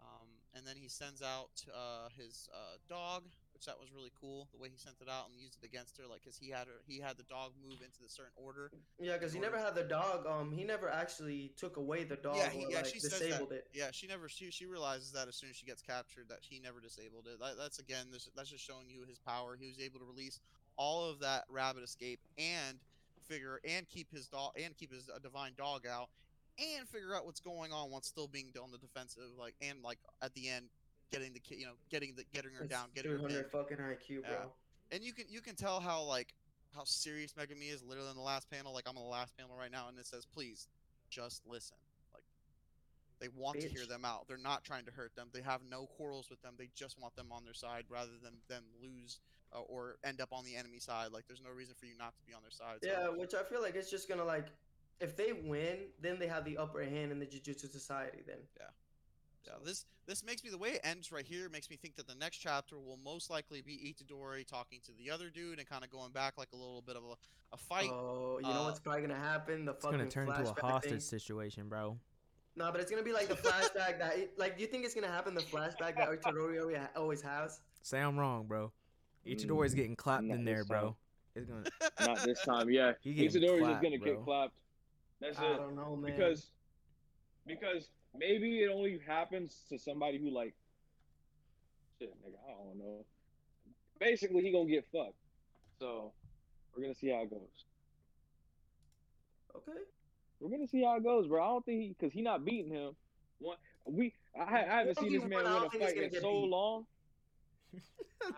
[0.03, 3.23] Um, and then he sends out uh, his uh, dog,
[3.55, 4.49] which that was really cool.
[4.53, 6.67] The way he sent it out and used it against her, like because he had
[6.67, 8.71] her, he had the dog move into the certain order.
[9.01, 10.27] yeah, because he never had the dog.
[10.27, 13.19] Um, he never actually took away the dog yeah, he, or yeah, like she says
[13.19, 13.25] that.
[13.25, 13.65] disabled it.
[13.73, 16.61] Yeah, she never she she realizes that as soon as she gets captured that he
[16.61, 17.41] never disabled it.
[17.41, 19.57] That, that's again this, that's just showing you his power.
[19.59, 20.41] He was able to release
[20.77, 22.79] all of that rabbit escape and
[23.29, 26.09] figure and keep his dog and keep his uh, divine dog out
[26.59, 29.23] and figure out what's going on while still being on the defensive.
[29.39, 30.67] Like and like at the end
[31.11, 33.31] getting the kid you know getting the getting her It's down, getting her pinned.
[33.31, 34.31] 300 fucking IQ, bro.
[34.31, 34.97] Yeah.
[34.97, 36.35] and you can you can tell how like
[36.75, 38.73] how serious Megumi is literally in the last panel.
[38.73, 40.69] Like I'm on the last panel right now, and it says, "Please,
[41.11, 41.77] just listen."
[42.15, 42.25] Like
[43.21, 44.27] they want to hear them out.
[44.27, 45.29] They're not trying to hurt them.
[45.35, 46.55] They have no quarrels with them.
[46.59, 49.21] They just want them on their side rather than them lose
[49.55, 51.13] uh, or end up on the enemy side.
[51.13, 52.79] Like there's no reason for you not to be on their side.
[52.83, 54.47] So, Yeah, which I feel like it's just gonna like,
[55.01, 58.19] if they win, then they have the upper hand in the Jujutsu Society.
[58.27, 58.67] Then Yeah,
[59.47, 62.09] Yeah, this this makes me the way it ends right here makes me think that
[62.09, 65.85] the next chapter will most likely be Itadori talking to the other dude and kind
[65.85, 67.15] of going back like a little bit of a,
[67.55, 67.91] a fight.
[67.91, 69.65] oh, you know uh, what's probably gonna happen?
[69.65, 71.01] The It's fucking gonna turn into a hostage thing.
[71.01, 71.99] situation, bro.
[72.55, 75.07] No, but it's gonna be like the flashback that, like, do you think it's gonna
[75.09, 75.35] happen?
[75.35, 77.61] The flashback that Itadori always has.
[77.83, 78.73] Say I'm wrong, bro.
[79.27, 80.97] Ichidori's getting clapped not in there, bro.
[81.35, 81.65] It's gonna.
[82.15, 82.93] Not this time, yeah.
[83.01, 84.15] He getting Itadori's just gonna bro.
[84.15, 84.55] get clapped.
[85.21, 85.57] That's I it.
[85.57, 86.11] don't know, man.
[86.13, 86.51] because
[87.47, 90.55] because maybe it only happens to somebody who like
[91.99, 93.05] shit nigga i don't know
[93.99, 95.15] basically he gonna get fucked
[95.79, 96.13] so
[96.75, 97.65] we're gonna see how it goes
[99.57, 99.79] okay,
[100.41, 102.71] we're gonna see how it goes bro i don't think he because he not beating
[102.71, 102.93] him
[103.39, 106.13] one we i, I haven't seen this man won, I win a fight gonna in
[106.15, 106.51] so beat.
[106.51, 106.87] long I haven't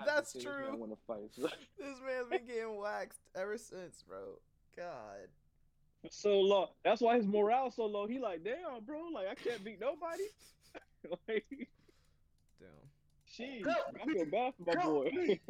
[0.06, 0.76] That's seen this man true.
[0.76, 4.38] win fight This man's been getting waxed ever since, bro.
[4.76, 5.28] God.
[6.10, 9.64] so long that's why his morale so low he like damn bro like i can't
[9.64, 10.24] beat nobody
[11.28, 11.68] like
[12.60, 13.46] Damn.
[13.46, 14.30] Jeez, I feel me.
[14.30, 15.10] bad for my boy.
[15.12, 15.40] me.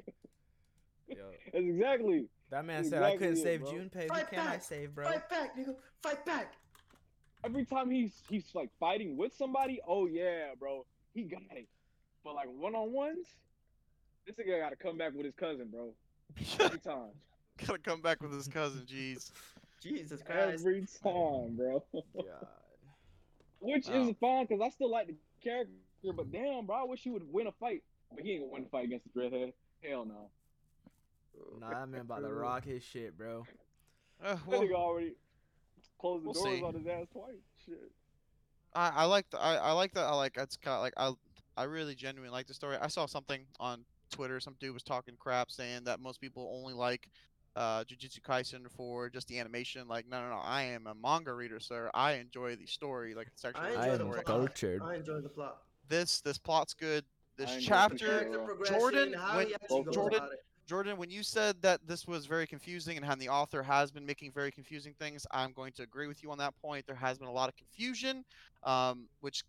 [1.09, 1.16] Yo,
[1.53, 2.27] That's exactly.
[2.51, 3.73] that man said I couldn't it, save bro.
[3.73, 4.03] Junpei.
[4.03, 5.05] Who Fight can I save, bro?
[5.07, 6.53] fight back, nigga, fight back.
[7.44, 11.68] Every time he's he's like fighting with somebody, oh yeah, bro, he got it.
[12.25, 13.27] But like one on ones,
[14.27, 15.93] this nigga got to come back with his cousin, bro.
[16.61, 17.11] Every time,
[17.67, 18.83] Gotta come back with his cousin.
[18.87, 19.31] Jeez.
[19.81, 20.61] Jesus Christ.
[20.65, 21.85] every time, bro.
[21.93, 22.49] God.
[23.61, 24.09] Which Wow.
[24.09, 25.73] is fine because I still like the character,
[26.17, 27.83] but damn, bro, I wish he would win a fight.
[28.15, 29.53] But he ain't gonna win a fight against the dreadhead.
[29.83, 30.31] Hell no.
[31.59, 33.47] Nah, that man about to rock his shit, bro.
[34.23, 35.15] Uh, That nigga already
[36.01, 36.63] closed the we'll doors see.
[36.65, 37.35] on his ass twice.
[37.67, 37.91] Shit.
[38.75, 41.13] I, I like the I, I like that I like it's kind of like I
[41.57, 42.77] I really genuinely like the story.
[42.81, 44.40] I saw something on Twitter.
[44.40, 47.09] Some dude was talking crap saying that most people only like
[47.57, 49.87] uh, Jujutsu Kaisen for just the animation.
[49.88, 50.40] Like, no, no, no.
[50.43, 51.90] I am a manga reader, sir.
[51.95, 53.14] I enjoy the story.
[53.14, 53.77] Like, it's actually.
[53.77, 54.25] I I enjoy the plot.
[54.25, 54.83] cultured.
[54.83, 55.59] I enjoy the plot.
[55.88, 57.05] This this plot's good.
[57.37, 60.29] This I the chapter, Jordan, progression, Jordan, how when- he actually goes Jordan-
[60.67, 64.07] Jordan, when you said that this was very confusing and how the author has been
[64.07, 66.87] making very confusing things, I'm going to agree with you on that point.
[66.87, 68.25] There has been a lot of confusion,
[68.62, 69.45] um, which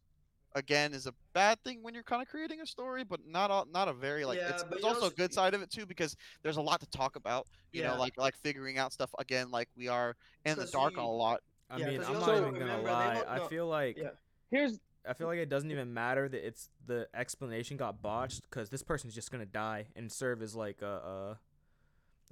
[0.55, 3.69] again is a bad thing when you're kind of creating a story, but not a,
[3.71, 4.37] not a very like.
[4.39, 6.61] Yeah, it's but there's you also a good side of it too because there's a
[6.61, 7.47] lot to talk about.
[7.71, 7.91] You Yeah.
[7.91, 10.15] know, like like figuring out stuff again, like we are
[10.45, 11.41] in the dark you- a lot.
[11.69, 13.15] I Yeah, mean, 'cause I'm not even gonna lie.
[13.15, 14.09] don't I feel like Yeah.
[14.49, 18.69] Here's I feel like it doesn't even matter that it's the explanation got botched because
[18.69, 21.35] this person's just gonna die and serve as like a uh,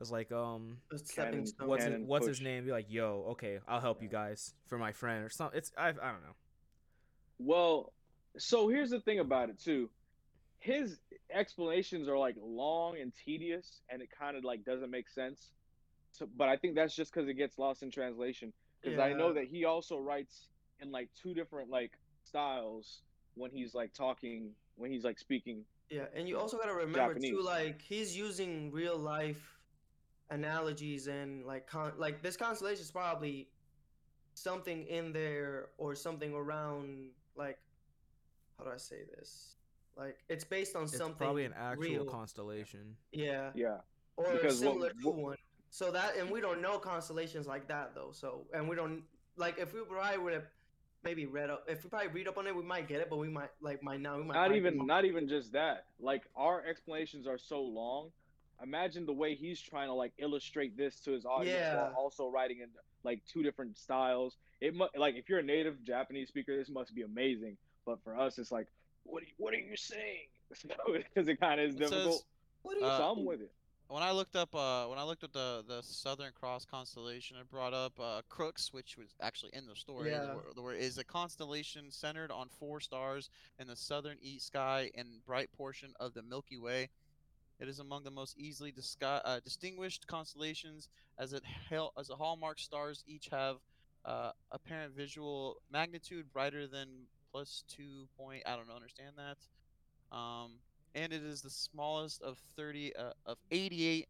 [0.01, 1.67] as like um A stepping Canon- stone.
[1.67, 2.65] what's his, Canon what's his name?
[2.65, 5.57] Be like, yo, okay, I'll help you guys for my friend or something.
[5.57, 6.35] It's I I don't know.
[7.39, 7.93] Well,
[8.37, 9.89] so here's the thing about it too.
[10.59, 10.99] His
[11.31, 15.51] explanations are like long and tedious, and it kind of like doesn't make sense.
[16.11, 18.53] So, but I think that's just because it gets lost in translation.
[18.81, 20.49] Because I know that he also writes
[20.81, 21.91] in like two different like
[22.23, 23.01] styles
[23.35, 25.63] when he's like talking, when he's like speaking.
[25.89, 29.59] Yeah, and you also gotta remember too, like he's using real life
[30.29, 33.49] analogies and like con- like this constellation is probably
[34.33, 37.59] something in there or something around like
[38.63, 39.55] how do I say this?
[39.97, 42.05] Like it's based on It's something probably an actual real.
[42.05, 42.95] constellation.
[43.11, 43.77] yeah, Yeah,
[44.17, 45.37] or because what- similar to what- one.
[45.69, 48.11] So that and we don't know constellations like that though.
[48.11, 49.03] So and we don't
[49.37, 50.45] like if we probably would have
[51.03, 53.17] maybe read up if we probably read up on it, we might get it, but
[53.17, 54.17] we might like might not.
[54.17, 55.85] We might not even not even just that.
[55.99, 58.11] Like our explanations are so long.
[58.61, 61.75] Imagine the way he's trying to like illustrate this to his audience Yeah.
[61.83, 62.69] while also writing in
[63.03, 64.37] like two different styles.
[64.61, 67.57] It mu- like if you're a native Japanese speaker, this must be amazing.
[67.85, 68.67] But for us, it's like,
[69.03, 70.27] what are you, what are you saying?
[70.87, 72.13] Because it kind of is It difficult.
[72.13, 72.23] says-
[72.61, 73.51] What do you uh, so I'm with it.
[73.87, 77.49] when I looked up uh when I looked at the the Southern Cross constellation, it
[77.49, 80.11] brought up uh Crux, which was actually in the story.
[80.11, 80.35] Yeah.
[80.55, 84.91] The, wor- the is a constellation centered on four stars in the southern east sky
[84.95, 86.89] and bright portion of the Milky Way.
[87.59, 92.15] It is among the most easily disgu- uh, distinguished constellations, as it hel- as the
[92.15, 93.57] hallmark stars each have
[94.05, 98.43] uh, apparent visual magnitude brighter than plus two point.
[98.45, 99.37] I don't understand that.
[100.15, 100.51] Um,
[100.95, 104.07] and it is the smallest of 30 uh, of 88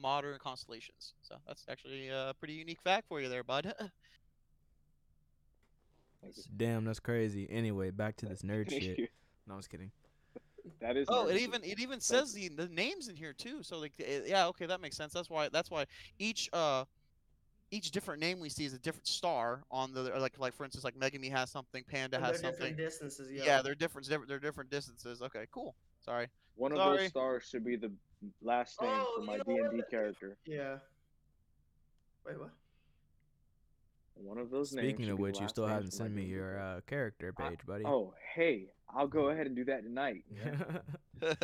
[0.00, 1.14] modern constellations.
[1.22, 3.72] So that's actually a pretty unique fact for you there, bud.
[6.56, 7.48] Damn, that's crazy.
[7.50, 9.10] Anyway, back to this nerd shit.
[9.46, 9.90] No, I was kidding.
[10.80, 11.08] That is.
[11.10, 13.64] oh, it even it even says the the names in here too.
[13.64, 15.12] So like it, yeah, okay, that makes sense.
[15.12, 15.86] That's why that's why
[16.20, 16.84] each uh
[17.72, 20.84] each different name we see is a different star on the like like for instance
[20.84, 22.76] like Megumi has something, Panda And has they're something.
[22.76, 23.28] different distances.
[23.32, 23.44] Yeah.
[23.44, 24.06] Yeah, they're different.
[24.08, 25.22] They're, they're different distances.
[25.22, 25.74] Okay, cool.
[26.04, 26.28] Sorry.
[26.54, 27.90] One of those stars should be the
[28.42, 30.36] last name Oh, for my D and D character.
[30.46, 30.76] Yeah.
[32.26, 32.50] Wait, what?
[34.16, 34.88] One of those names.
[34.88, 36.76] Speaking should of which, you still haven't sent me your character.
[36.76, 36.80] uh,
[37.30, 37.84] character I- page, buddy.
[37.86, 40.22] Oh, hey, I'll go ahead and do that tonight.
[41.22, 41.34] Way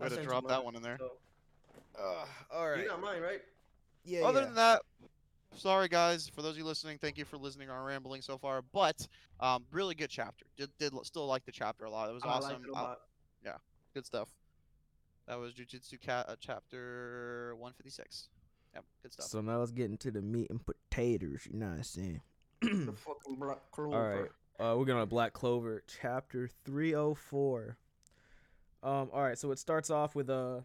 [0.00, 0.96] I'll to send drop that one in there.
[0.98, 1.12] so-
[2.02, 3.42] Uh, all You got mine, right?
[4.04, 4.22] Yeah.
[4.22, 4.80] Other than that,
[5.56, 6.98] sorry guys for those of you listening.
[6.98, 8.62] Thank you for listening to our rambling so far.
[8.72, 9.06] But
[9.40, 10.46] um, really good chapter.
[10.56, 12.08] Did did still like the chapter a lot.
[12.10, 12.50] It was I awesome.
[12.52, 12.98] liked it a Uh, lot.
[13.94, 14.28] good stuff.
[15.26, 18.28] That was Jujutsu Cat uh, chapter 156.
[18.74, 19.26] Yep, good stuff.
[19.26, 21.46] So now let's get into the meat and potatoes.
[21.50, 22.20] You know what I'm saying?
[22.62, 23.96] the fucking black clover.
[23.96, 24.30] All right.
[24.58, 27.78] Uh, we're going to Black Clover, chapter 304.
[28.82, 30.60] Um, all right, so it starts off with uh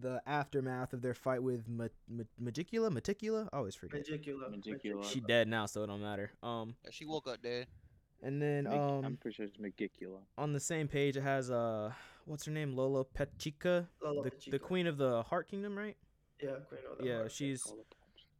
[0.00, 3.48] the aftermath of their fight with Ma- Ma- Magicula, Maticula.
[3.52, 4.02] I always forget.
[4.06, 4.50] Magicula.
[4.54, 5.04] Magicula.
[5.04, 6.30] She dead now, so it don't matter.
[6.42, 7.66] Um, Yeah, she woke up dead.
[8.22, 10.20] and then Mag- I'm um pretty sure it's Magicula.
[10.38, 11.92] on the same page it has uh
[12.24, 15.96] what's her name, Lolo Pechica, Lolo the the queen of the Heart Kingdom, right?
[16.42, 17.32] Yeah, Queen of the Yeah, Heart.
[17.32, 17.66] she's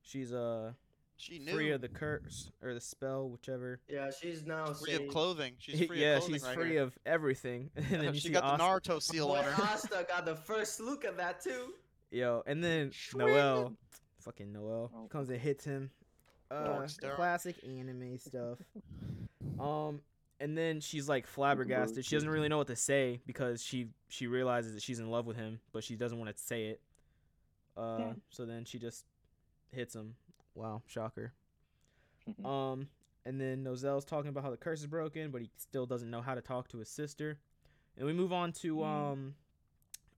[0.02, 0.72] she's uh
[1.18, 1.52] She knew.
[1.52, 3.80] free of the curse or the spell, whichever.
[3.88, 5.12] Yeah, she's now free of saved.
[5.12, 5.52] clothing.
[5.58, 6.82] She's free yeah, of clothing she's right free here.
[6.82, 7.70] of everything.
[7.76, 9.62] and then you she see got Asta- the Naruto seal Boy, on her.
[9.62, 11.72] Asta got the first look at that too.
[12.10, 13.34] Yo, and then Shredded.
[13.34, 13.72] Noel,
[14.20, 15.06] fucking Noel, Oh.
[15.08, 15.90] comes and hits him.
[16.50, 17.14] Uh, Darkstar.
[17.16, 18.58] classic anime stuff.
[19.58, 20.02] Um,
[20.38, 22.04] and then she's like flabbergasted.
[22.04, 25.24] She doesn't really know what to say because she she realizes that she's in love
[25.24, 26.80] with him, but she doesn't want to say it.
[27.74, 28.12] Uh, Yeah.
[28.28, 29.06] so then she just
[29.72, 30.14] hits him.
[30.56, 31.32] Wow, shocker.
[32.44, 32.88] Um,
[33.24, 36.20] and then Nozelle's talking about how the curse is broken, but he still doesn't know
[36.22, 37.38] how to talk to his sister.
[37.96, 38.84] And we move on to Mm.
[38.84, 39.34] um,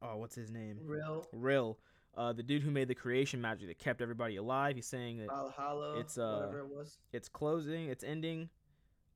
[0.00, 0.78] oh, what's his name?
[0.84, 1.78] Real Rill,
[2.16, 4.76] uh, the dude who made the creation magic that kept everybody alive.
[4.76, 5.98] He's saying that Valhalla.
[6.00, 6.96] It's, uh, whatever it was.
[7.12, 8.48] it's closing, it's ending.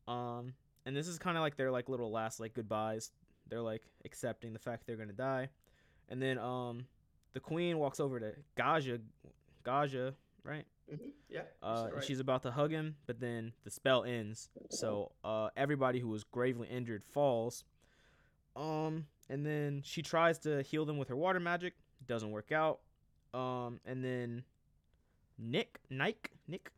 [0.06, 0.52] Um,
[0.84, 3.10] and this is kind of like their like little last like goodbyes.
[3.48, 5.48] They're like accepting the fact they're gonna die,
[6.08, 6.86] and then um,
[7.32, 9.00] the queen walks over to Gaja,
[9.64, 10.64] Gaja, right?
[10.96, 11.42] Hmm Yeah.
[11.62, 12.04] Uh, right.
[12.04, 14.50] she's about to hug him, but then the spell ends.
[14.70, 17.64] So uh, everybody who was gravely injured falls.
[18.54, 21.74] Um, and then she tries to heal them with her water magic.
[22.06, 22.80] Doesn't work out.
[23.32, 24.44] Um, and then
[25.38, 26.70] Nick, Nike, Nick,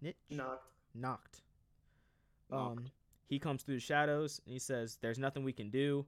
[0.00, 0.64] Nick, knocked.
[0.94, 1.42] knocked.
[2.50, 2.78] Knocked.
[2.78, 2.84] Um,
[3.26, 6.06] he comes through the shadows and he says, "There's nothing we can do.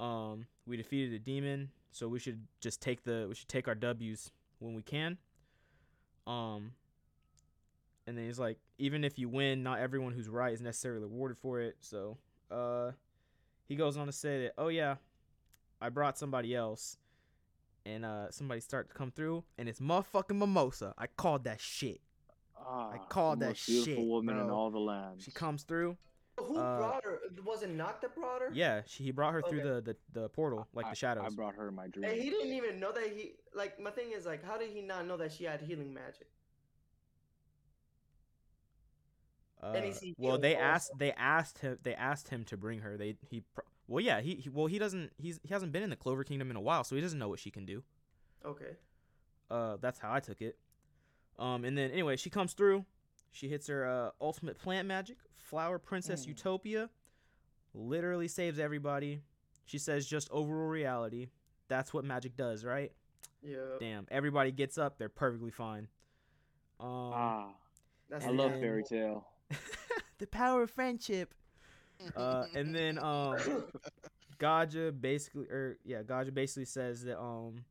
[0.00, 3.74] Um, we defeated a demon, so we should just take the we should take our
[3.74, 5.18] W's when we can."
[6.28, 6.72] Um,
[8.06, 11.38] and then he's like, "Even if you win, not everyone who's right is necessarily rewarded
[11.38, 12.18] for it." So,
[12.50, 12.92] uh,
[13.66, 14.96] he goes on to say that, "Oh yeah,
[15.80, 16.98] I brought somebody else."
[17.86, 20.92] And uh, somebody start to come through, and it's motherfucking Mimosa.
[20.98, 22.02] I called that shit.
[22.58, 25.22] Ah, called the that beautiful shit, woman in all the land.
[25.22, 25.96] She comes through,
[26.44, 27.20] Who Uh, brought her?
[27.44, 28.50] Was it not that brought her?
[28.52, 31.24] Yeah, she, he brought her through the, the, the portal, like I- the shadows.
[31.26, 32.10] I brought her in my dream.
[32.10, 34.80] And he didn't even know that he like my thing is like how did he
[34.82, 36.28] not know that she had healing magic?
[39.62, 40.64] uh, and he's- he well, they also.
[40.64, 42.96] asked they asked him they asked him to bring her.
[42.96, 43.42] They he
[43.86, 46.50] well yeah he, he well he doesn't he's he hasn't been in the Clover Kingdom
[46.50, 47.82] in a while, so he doesn't know what she can do.
[48.44, 48.76] Okay.
[49.50, 50.58] Uh, that's how I took it.
[51.38, 52.84] Um, and then anyway, she comes through.
[53.30, 56.28] She hits her uh, ultimate plant magic, Flower Princess Mm.
[56.28, 56.90] Utopia.
[57.74, 59.20] Literally saves everybody.
[59.66, 61.28] She says just overall reality.
[61.68, 62.92] That's what magic does, right?
[63.42, 63.56] Yeah.
[63.78, 64.98] Damn, everybody gets up.
[64.98, 65.86] They're perfectly fine.
[66.80, 67.48] Um, ah,
[68.08, 69.26] That's I love then- fairy tale.
[70.18, 71.34] the power of friendship.
[72.16, 73.36] Uh, and then um,
[74.38, 77.64] Gaja basically, or yeah, Gaja basically says that um,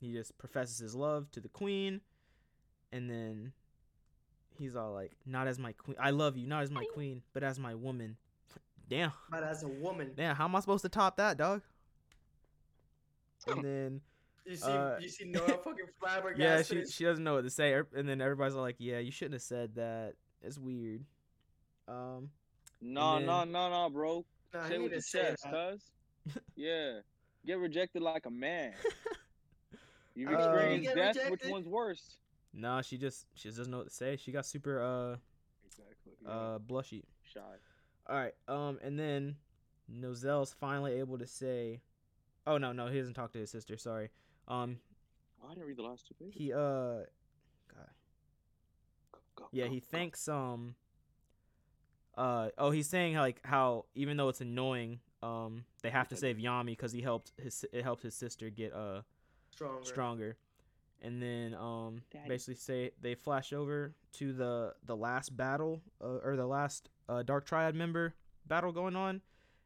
[0.00, 2.00] he just professes his love to the queen,
[2.90, 3.52] and then
[4.58, 5.96] he's all like, "Not as my queen.
[6.00, 8.16] I love you, not as my queen, but as my woman."
[8.88, 10.36] Damn, But as a woman, damn.
[10.36, 11.62] How am I supposed to top that, dog?
[13.46, 14.00] And then
[14.44, 16.76] you see, uh, you see Nora fucking flabbergasted.
[16.78, 19.10] yeah, she she doesn't know what to say, and then everybody's all like, "Yeah, you
[19.10, 20.14] shouldn't have said that.
[20.42, 21.04] It's weird."
[21.88, 22.30] Um,
[22.80, 24.24] No, then- no, no, no, bro.
[24.52, 26.36] Nah, Say he it need with to your say chest, cuz.
[26.56, 27.00] yeah.
[27.46, 28.72] Get rejected like a man.
[30.14, 32.16] You've experienced Get death, which one's worse?
[32.56, 34.16] Nah, she just she just doesn't know what to say.
[34.16, 35.16] She got super uh
[35.66, 36.12] Exactly.
[36.26, 37.02] uh blushy.
[37.22, 37.40] shy.
[38.08, 38.34] All right.
[38.48, 39.36] Um, and then
[39.88, 41.80] Nozel's finally able to say,
[42.46, 43.76] "Oh no, no, he doesn't talk to his sister.
[43.76, 44.10] Sorry.
[44.48, 44.78] Um,
[45.42, 46.34] Oh, I didn't read the last two pages.
[46.36, 47.06] he uh, God,
[49.12, 49.86] Go, go, yeah, go, he go.
[49.90, 50.74] thanks um,
[52.16, 56.36] uh, oh, he's saying like how even though it's annoying, um, they have to save
[56.36, 59.02] Yami because he helped his it helped his sister get uh
[59.50, 59.84] Stronger.
[59.84, 60.36] stronger.
[61.04, 66.34] And then um basically say they flash over to the the last battle uh, or
[66.34, 68.14] the last uh, Dark Triad member
[68.46, 69.20] battle going on,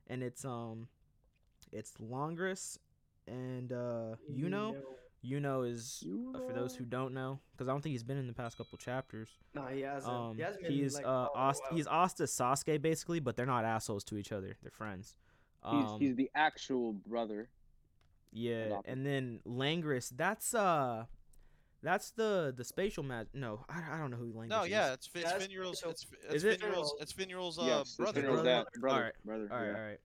[0.08, 0.88] and it's um
[1.70, 2.78] it's Longris
[3.28, 4.74] and uh Yuno.
[5.24, 8.26] Yuno is uh, for those who don't know because I don't think he's been in
[8.26, 9.28] the past couple chapters.
[9.54, 10.12] Nah, he hasn't.
[10.12, 11.76] Um, he hasn't been, he's like, uh oh, Ast- wow.
[11.76, 14.56] he's Asta Sasuke basically, but they're not assholes to each other.
[14.62, 15.16] They're friends.
[15.68, 17.48] He's, Um, he's the actual brother.
[18.32, 21.06] Yeah, and then Langris, that's uh,
[21.82, 23.34] that's the the spatial magic.
[23.34, 24.70] No, I, I don't know who Langris No, is.
[24.70, 25.82] yeah, it's Fin- Yeah, it's it's Finral's.
[25.86, 26.60] It's, Is it's it?
[26.60, 26.94] Finral's.
[27.00, 28.22] It's Finral's uh, yes, brother.
[28.22, 28.66] Finral's brother.
[28.80, 28.96] brother.
[28.96, 29.48] Alright, Brother.
[29.52, 29.74] All right, yeah.
[29.74, 30.00] all right.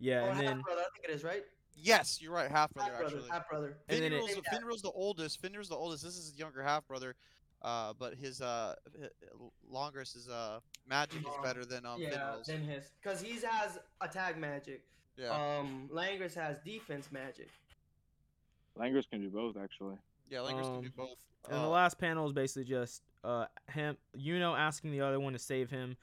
[0.00, 0.80] Yeah, oh, and then brother.
[0.80, 1.42] I think it is right.
[1.80, 2.50] Yes, you're right.
[2.50, 3.16] Half brother Half brother.
[3.16, 3.30] actually.
[3.30, 3.76] Half brother.
[3.88, 5.42] And then it- Finral's, Finral's the oldest.
[5.42, 6.02] Finral's the oldest.
[6.04, 7.14] This is his younger half brother.
[7.60, 9.10] Uh, but his uh, h-
[9.72, 12.46] Longris' uh magic is Um, better than um yeah, Finral's.
[12.46, 14.82] then his, cause he has attack magic.
[15.16, 17.48] Yeah, Um, Langris has defense magic.
[18.78, 19.96] Langris can do both, actually.
[20.28, 20.38] Yeah.
[20.38, 21.18] Longris can do um, both.
[21.48, 25.18] and the Uh, last panel is basically just uh him, you know, asking the other
[25.20, 25.96] one to save him,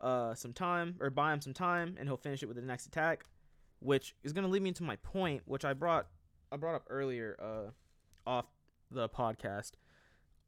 [0.00, 2.86] uh, some time or buy him some time, and he'll finish it with the next
[2.86, 3.24] attack,
[3.80, 6.08] which is gonna lead me to my point, which I brought
[6.52, 7.70] I brought up earlier, uh,
[8.28, 8.46] off
[8.90, 9.72] the podcast.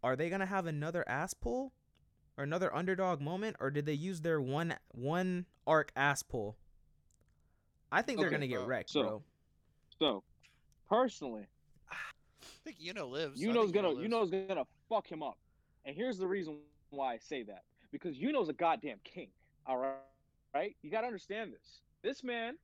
[0.03, 1.73] Are they gonna have another ass pull,
[2.37, 6.57] or another underdog moment, or did they use their one one arc ass pull?
[7.93, 9.23] I think they're Okay, gonna get wrecked, So, bro.
[9.99, 10.25] So,
[10.89, 11.47] personally,
[12.65, 13.41] think Yuno lives.
[13.43, 14.31] I Yuno's think gonna Yuno lives.
[14.33, 15.39] Yuno's gonna fuck him up,
[15.85, 16.59] and here's the reason
[16.91, 19.29] why I say that because Yuno's a goddamn king.
[19.67, 19.95] All right,
[20.55, 20.77] right?
[20.83, 21.81] You gotta understand this.
[22.03, 22.57] This man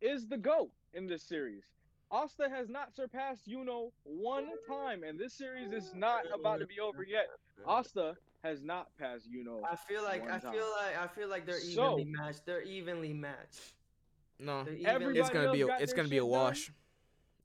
[0.00, 1.64] is the goat in this series.
[2.10, 6.78] Asta has not surpassed Yuno one time, and this series is not about to be
[6.80, 7.26] over yet.
[7.66, 9.60] Asta has not passed Yuno.
[9.68, 10.52] I feel like One I time.
[10.52, 12.46] feel like I feel like they're So- evenly matched.
[12.46, 13.74] They're evenly matched.
[14.38, 16.74] No, They're it's evenly it's gonna be a, got it's gonna be a shit done?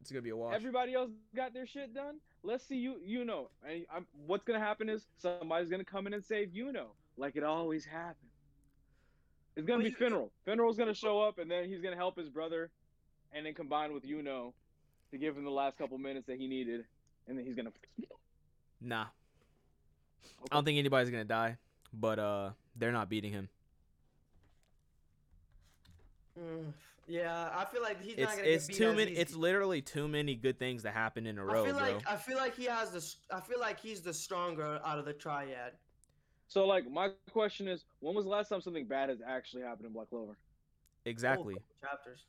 [0.01, 0.03] Wash.
[0.03, 0.55] It's gonna be a wash.
[0.55, 2.15] Everybody else got their shit done.
[2.43, 2.95] Let's see you.
[3.03, 6.71] You know, and I'm, what's gonna happen is somebody's gonna come in and save you
[6.71, 6.87] know,
[7.17, 8.31] like it always happens.
[9.55, 10.29] It's gonna Well, be you- Finral.
[10.47, 12.71] Finral's gonna show up, and then he's gonna help his brother,
[13.31, 14.53] and then combine with Yuno
[15.11, 16.85] to give him the last couple minutes that he needed
[17.27, 17.71] and then he's gonna.
[18.81, 19.05] Nah.
[20.51, 21.57] I don't think anybody's gonna die,
[21.93, 23.49] but uh, they're not beating him.
[26.39, 26.73] Mm,
[27.11, 29.11] yeah, I feel like he's It's not gonna be it's get beat too many.
[29.11, 29.21] easy.
[29.21, 31.83] It's literally too many good things that happen in a row, I feel bro.
[31.93, 33.35] like I feel like he has the.
[33.35, 35.73] I feel like he's the stronger out of the triad.
[36.47, 39.87] So like, my question is, when was the last time something bad has actually happened
[39.87, 40.37] in Black Clover?
[41.05, 41.55] exactly.
[41.57, 42.25] Oh, chapters.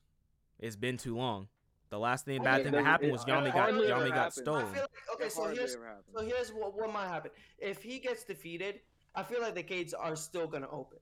[0.59, 1.49] It's been too long.
[1.91, 4.15] The last thing I bad mean, thing that happened it- was Yami got Yami got
[4.17, 4.39] happens.
[4.39, 4.67] I stolen.
[4.73, 7.31] feel like okay, so here's so here's what what might happen.
[7.59, 8.81] If he gets defeated,
[9.15, 10.99] I feel like the gates are still gonna open.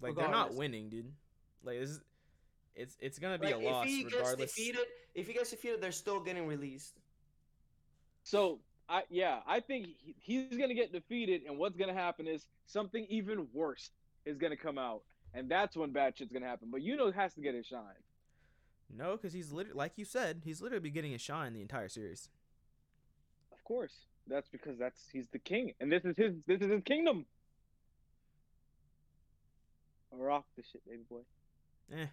[0.00, 1.12] Like they're not winning, dude.
[1.62, 2.00] Like this is,
[2.74, 4.54] it's it's gonna be Like a if loss he gets regardless.
[4.54, 7.00] defeated, if he gets defeated, they're still getting released.
[8.24, 12.46] So I yeah, I think he, he's gonna get defeated, and what's gonna happen is
[12.66, 13.90] something even worse
[14.24, 15.02] is gonna come out,
[15.34, 16.68] and that's when bad shit's gonna happen.
[16.70, 17.80] But Yuno has to get his shine.
[18.94, 21.88] No, because he's literally like you said, he's literally been getting a shine the entire
[21.88, 22.28] series.
[23.52, 26.82] Of course, that's because that's he's the king, and this is his this is his
[26.84, 27.26] kingdom.
[30.12, 31.20] Rock the shit, baby boy.
[31.92, 32.06] Eh.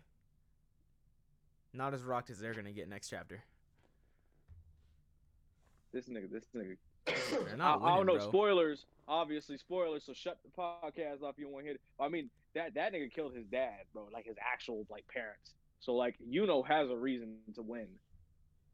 [1.73, 3.43] Not as rocked as they're gonna get next chapter.
[5.91, 6.77] This nigga, this nigga.
[7.31, 8.27] They're I, I don't know bro.
[8.27, 10.03] spoilers, obviously spoilers.
[10.03, 11.33] So shut the podcast off.
[11.33, 11.81] if You don't want to hit it.
[11.99, 14.07] I mean that that nigga killed his dad, bro.
[14.13, 15.53] Like his actual like parents.
[15.79, 17.87] So like Yuno has a reason to win.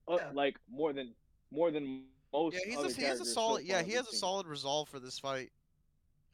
[0.08, 0.30] Uh, Yeah.
[0.34, 1.14] Like more than
[1.52, 2.56] more than most.
[2.56, 3.64] Yeah, he's other a, he has a characters so solid.
[3.66, 4.20] Yeah, he has a seen.
[4.20, 5.52] solid resolve for this fight.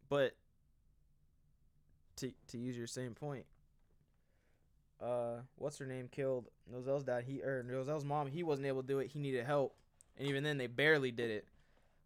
[0.09, 0.33] But
[2.17, 3.45] to to use your same point,
[5.01, 7.23] uh, what's her name killed Nozel's dad.
[7.23, 8.27] He or Nozel's mom.
[8.27, 9.07] He wasn't able to do it.
[9.07, 9.75] He needed help,
[10.17, 11.47] and even then they barely did it.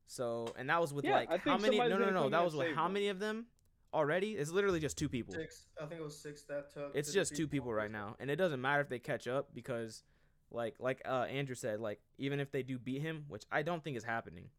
[0.08, 1.78] So and that was with Yeah, like I how many?
[1.78, 2.30] somebody's No, no, no.
[2.30, 2.94] That was with how them.
[2.94, 3.48] many of them
[3.94, 4.32] already?
[4.34, 5.34] It's literally just two people.
[5.34, 5.66] Six.
[5.82, 6.92] I think it was six that took.
[6.94, 9.50] It's just defeat two people right now, and it doesn't matter if they catch up
[9.54, 10.04] because,
[10.52, 13.84] like, like uh, Andrew said, like even if they do beat him, which I don't
[13.84, 14.50] think is happening,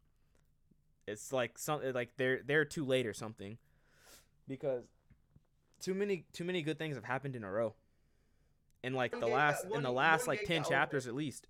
[1.06, 3.58] it's like some like they're they're too late or something,
[4.48, 4.84] because
[5.80, 7.74] too many too many good things have happened in a row,
[8.86, 11.10] in like One the gate got- last in the last like ten chapters open.
[11.14, 11.48] at least.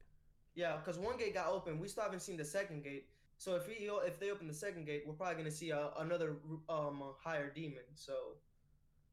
[0.54, 1.78] Yeah, because one gate got open.
[1.78, 3.06] We still haven't seen the second gate.
[3.38, 6.36] So if he if they open the second gate, we're probably gonna see a, another
[6.68, 7.84] um higher demon.
[7.94, 8.14] So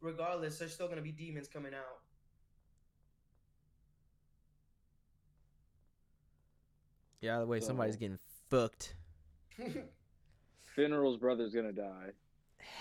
[0.01, 1.99] regardless, there's still gonna be demons coming out.
[7.21, 8.19] Yeah, the way somebody's getting
[8.49, 8.95] fucked.
[10.78, 12.09] Finral's brother's gonna die.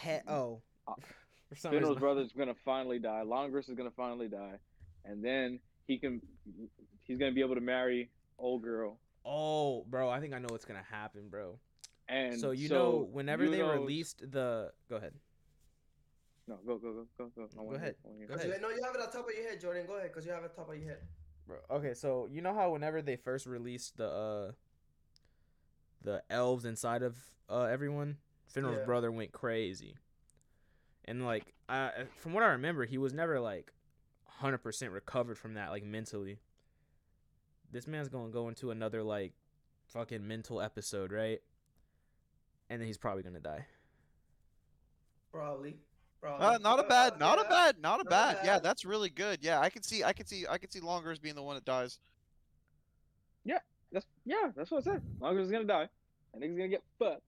[0.03, 0.95] He- oh, Uh,
[1.49, 3.23] for some Finral's brother's gonna finally die.
[3.25, 4.59] Longrus is gonna finally die,
[5.05, 6.21] and then he can
[7.07, 8.99] he's gonna be able to marry old girl.
[9.25, 11.59] Oh, bro, I think I know what's gonna happen, bro.
[12.09, 15.15] And so you know, whenever they Yuno's- released the, go ahead.
[16.49, 17.45] no, go go go go go.
[17.45, 17.95] I Go ahead.
[18.05, 18.27] I wanna hear.
[18.27, 18.57] Go 'Cause ahead.
[18.57, 19.87] you, no, you have it on top of your head, Jordan.
[19.87, 20.99] Go ahead, because you have it on top of your head.
[21.47, 24.53] Bro, okay, so you know how whenever they first released the uh
[26.03, 27.17] the elves inside of
[27.49, 28.19] uh everyone,
[28.53, 28.85] Finral's Yeah.
[28.85, 29.97] brother went crazy.
[31.05, 33.73] And like I from what I remember, he was never like
[34.43, 36.39] 100% recovered from that like mentally.
[37.71, 39.33] This man's going to go into another like
[39.89, 41.41] fucking mental episode, right?
[42.69, 43.67] And then he's probably going to die.
[45.33, 45.77] Probably.
[46.21, 46.47] Probably.
[46.47, 48.39] Uh, not a bad, not a bad, not a not bad.
[48.45, 49.41] Yeah, that's really good.
[49.43, 51.65] Yeah, I can see, I can see, I can see Longers being the one that
[51.65, 51.99] dies.
[53.45, 53.59] Yeah,
[53.91, 55.03] that's yeah, that's what I said.
[55.21, 55.89] Longrus is gonna die,
[56.33, 57.23] and niggas gonna get fucked,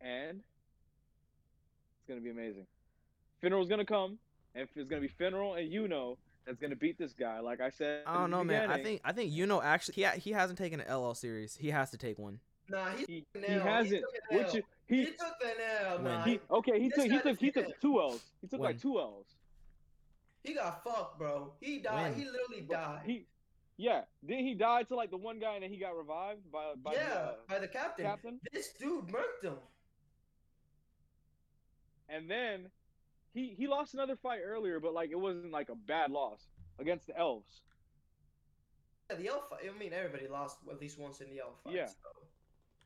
[0.00, 2.66] and it's gonna be amazing.
[3.42, 4.18] Finral's gonna come,
[4.54, 7.40] and it's gonna be Finral and Yuno that's gonna beat this guy.
[7.40, 8.70] Like I said, I don't the know, man.
[8.70, 11.56] I think I think you know actually he he hasn't taken an LL series.
[11.56, 12.40] He has to take one.
[12.68, 13.66] Nah, he, he, he an L.
[13.66, 14.00] hasn't.
[14.02, 14.56] took an Which L.
[14.56, 15.94] is- he, he took an L.
[15.96, 16.80] When Nah, he okay.
[16.80, 18.22] He This took he took he took two L's.
[18.40, 18.70] He took When?
[18.72, 19.26] like two L's.
[20.44, 21.52] he got fucked, bro.
[21.60, 22.10] He died.
[22.12, 22.14] When?
[22.20, 23.00] He literally But died.
[23.06, 23.26] He
[23.78, 24.02] yeah.
[24.22, 26.92] Then he died to like the one guy, and then he got revived by by
[26.94, 28.04] yeah, the uh, by the captain.
[28.04, 28.40] captain.
[28.52, 29.54] This dude murked him.
[32.08, 32.66] And then
[33.34, 36.46] he he lost another fight earlier, but like it wasn't like a bad loss
[36.78, 37.62] against the elves.
[39.10, 39.48] Yeah, the elf.
[39.48, 41.74] fight- I mean, everybody lost at least once in the elf fight.
[41.74, 41.86] Yeah.
[41.86, 41.94] So.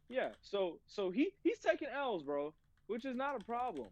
[0.09, 2.55] Yeah, so so he he's taking L's, bro,
[2.87, 3.89] which is not a problem.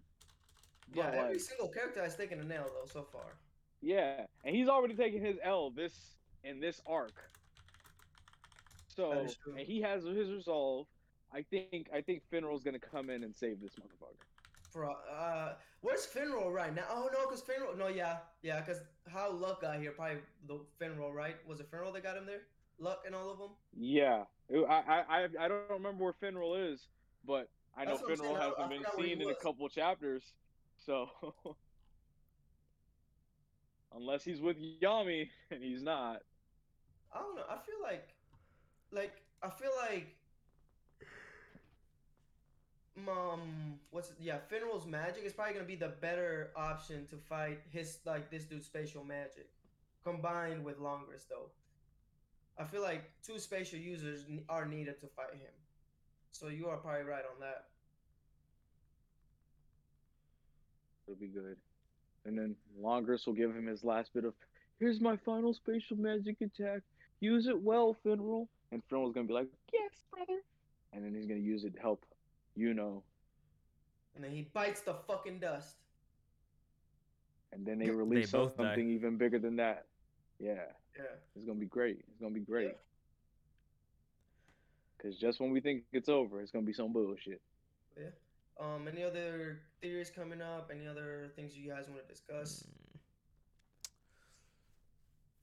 [0.95, 3.37] Yeah, But, every like, single character has taken a nail though so far.
[3.81, 7.31] yeah, and he's already taken his L this in this arc.
[8.89, 9.55] So That is true.
[9.57, 10.87] and he has his resolve.
[11.33, 14.23] I think I think Finral's gonna come in and save this motherfucker.
[14.75, 15.53] For uh,
[15.83, 16.83] where's Finral right now?
[16.91, 17.79] Oh no, cause Finral.
[17.79, 20.17] No, yeah, yeah, cause how Luck got here, probably
[20.49, 21.37] the Finral, right?
[21.47, 22.41] Was it Finral that got him there?
[22.81, 23.51] Luck and all of them.
[23.73, 24.25] Yeah,
[24.69, 26.89] I I I, don't remember where Finral is,
[27.25, 29.23] but I know That's what I'm Finral I- I hasn't been forgot where he seen
[29.23, 30.25] in a couple chapters,
[30.85, 31.09] so
[33.95, 36.23] unless he's with Yami and he's not.
[37.15, 37.45] I don't know.
[37.49, 38.09] I feel like,
[38.91, 40.17] like I feel like
[43.09, 47.99] um what's yeah Finral's magic is probably gonna be the better option to fight his
[48.05, 49.49] like this dude's spatial magic,
[50.05, 51.51] combined with Longrus though.
[52.59, 55.53] I feel like two spatial users are needed to fight him,
[56.31, 57.65] so you are probably right on that.
[61.07, 61.57] It'll be good.
[62.25, 64.33] And then Longrus will give him his last bit of,
[64.79, 66.81] here's my final spatial magic attack.
[67.21, 68.47] Use it well, Finral.
[68.73, 70.41] And Finral's gonna be like, yes, brother.
[70.93, 72.05] And then he's gonna use it to help,
[72.57, 73.03] you know.
[74.15, 75.77] And then he bites the fucking dust.
[77.53, 78.65] And then they They release both die.
[78.65, 79.87] something even bigger than that.
[80.39, 81.05] Yeah, Yeah.
[81.37, 82.05] it's gonna be great.
[82.09, 82.77] It's gonna be great.
[84.99, 87.41] Cause just when we think it's over, it's gonna be some bullshit.
[87.97, 88.11] Yeah.
[88.59, 88.89] Um.
[88.89, 90.71] Any other theories coming up?
[90.73, 92.65] Any other things you guys want to discuss?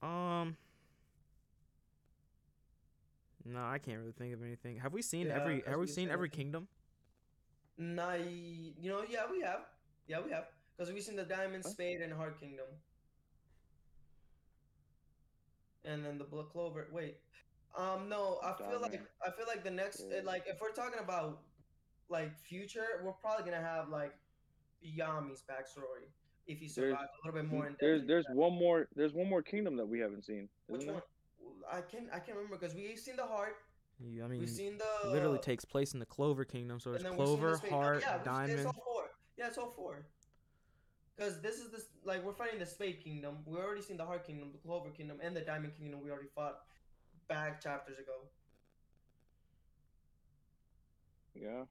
[0.01, 0.57] Um.
[3.45, 4.78] No, I can't really think of anything.
[4.80, 5.62] Have we seen Yeah, every?
[5.62, 6.38] Have we seen every think.
[6.38, 6.68] kingdom?
[7.78, 9.61] Nah, you know, yeah, we have.
[10.07, 10.45] Yeah, we have.
[10.78, 11.72] Because we've seen the Diamond, Huh?
[11.72, 12.65] Spade, and Heart Kingdom.
[15.86, 16.88] And then the Blood Clover.
[16.91, 17.17] Wait.
[17.76, 20.22] Um, no, I feel like I feel like the next, Yeah.
[20.24, 21.39] like, if we're talking about
[22.09, 24.13] like future, we're probably gonna have like
[24.86, 26.11] Yami's backstory
[26.47, 27.80] if he survives a little bit more in depth.
[27.80, 28.36] There's there's that.
[28.36, 30.49] one more there's one more kingdom that we haven't seen.
[30.67, 30.95] which one?
[30.95, 31.03] there?
[31.72, 33.55] I can't I can't remember because we've seen the Heart,
[34.04, 36.80] You, I mean, we've seen the literally takes place in the Clover Kingdom.
[36.80, 38.52] So And there's then we've seen Clover, the Spade- uh, Heart, yeah, Diamond.
[38.54, 39.04] It's all four.
[39.38, 40.06] Yeah, it's all four.
[41.16, 43.38] Because this is this like we're fighting the Spade Kingdom.
[43.45, 46.02] We already seen the Heart Kingdom, the Clover Kingdom, and the Diamond Kingdom.
[46.04, 46.60] We already fought
[47.28, 48.14] back chapters ago.
[51.36, 51.64] Yeah,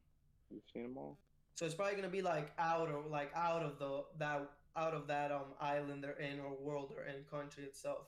[0.51, 1.19] we've seen them all.
[1.55, 5.07] So it's probably gonna be like out of like out of the that out of
[5.09, 8.07] that um island they're in or world they're in country itself.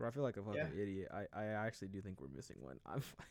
[0.00, 0.82] Bro, I feel like a fucking Yeah.
[0.82, 1.08] idiot.
[1.12, 2.76] I, I actually do think we're missing one.
[2.86, 3.26] I'm fucking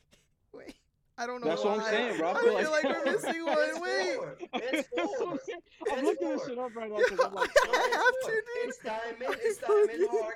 [0.53, 0.75] wait.
[1.17, 1.49] I don't know.
[1.49, 1.89] That's what I'm why.
[1.89, 2.27] saying, bro.
[2.29, 3.57] I I feel feel like- like, we're missing one.
[3.59, 4.15] It's Wait.
[4.15, 4.37] four.
[4.53, 5.31] It's four.
[5.31, 5.39] I'm
[5.97, 6.49] It's looking this four.
[6.49, 8.69] shit up right now because I'm like, I have to, dude.
[8.69, 9.23] It's Diamond.
[9.23, 10.07] I It's feel Diamond, you.
[10.09, 10.35] Heart,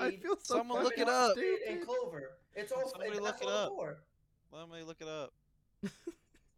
[0.00, 0.22] I Spade.
[0.22, 1.32] feel so Someone look it up.
[1.36, 1.86] Spade, and.
[1.86, 2.30] Clover.
[2.56, 2.88] It's all.
[2.90, 3.68] Somebody that's look it all up.
[3.68, 3.98] Four.
[4.52, 5.32] Let me look it up.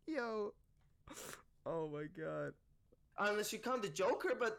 [0.07, 0.55] Yo.
[1.67, 2.55] Oh my god.
[3.19, 4.59] Unless you count the Joker, but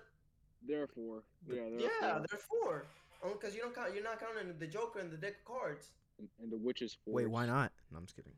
[0.65, 1.23] there are four.
[1.49, 2.85] Yeah, there yeah, are four.
[3.21, 3.39] There's four.
[3.39, 3.93] Because you don't count.
[3.93, 5.89] You're not counting the Joker and the deck of cards.
[6.19, 6.97] And, and the witches.
[7.05, 7.71] Wait, why not?
[7.91, 8.33] No, I'm just kidding.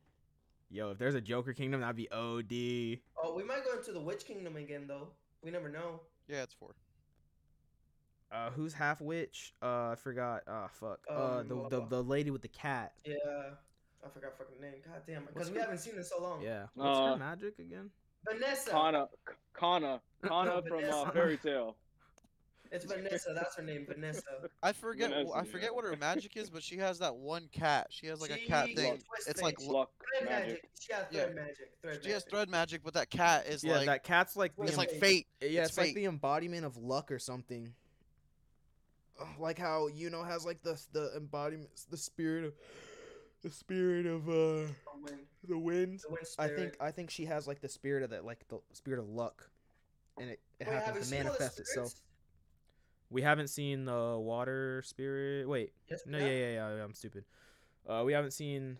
[0.70, 3.00] Yo, if there's a Joker Kingdom, that'd be OD.
[3.24, 5.10] Oh, we might go into the Witch Kingdom again, though.
[5.44, 6.00] We never know.
[6.28, 6.74] Yeah, it's four.
[8.32, 9.54] Uh, who's half witch?
[9.62, 10.42] Uh, I forgot.
[10.48, 11.00] Ah, fuck.
[11.08, 12.94] uh, Um, the, the uh, the lady with the cat.
[13.06, 13.14] Yeah,
[14.04, 14.82] I forgot fucking name.
[14.84, 15.34] God damn it.
[15.34, 16.42] Because we haven't seen it so long.
[16.42, 16.64] Yeah.
[16.74, 17.92] What's Uh, her magic again?
[18.28, 18.72] Vanessa.
[18.72, 19.08] Kana,
[19.54, 21.76] Kana, Kana from uh, Fairy Tail.
[22.74, 23.34] It's Vanessa.
[23.36, 24.22] That's her name, Vanessa.
[24.64, 25.12] I forget.
[25.12, 25.44] Vanessa, I yeah.
[25.44, 27.88] forget what her magic is, but she has that one cat.
[27.92, 29.00] She has like a cat thing.
[29.08, 30.48] twists It's like Luck Thread magic.
[30.48, 30.70] magic.
[30.80, 31.22] She has Yeah.
[31.26, 31.72] thread magic.
[31.84, 34.70] Thread she has thread magic, but that cat is yeah, like that cat's like It's
[34.70, 35.28] it's like Fate.
[35.40, 35.52] fate.
[35.52, 37.74] yeah, it's it's, like the embodiment of luck or something.
[39.40, 42.54] Like how you know has like the the embodiment, the spirit of
[43.44, 44.72] the spirit of uh The
[45.04, 45.20] wind.
[45.48, 46.00] the wind.
[46.00, 48.60] The wind I think I think she has like the spirit of that, like the
[48.72, 49.48] spirit of luck,
[50.20, 51.94] and it, it Wait, happens to seen all the manifest itself.
[53.14, 55.48] We haven't seen the water spirit.
[55.48, 56.84] Wait, Yes, no, yeah, yeah, yeah, yeah.
[56.84, 57.26] I'm stupid.
[57.88, 58.78] Uh, we haven't seen.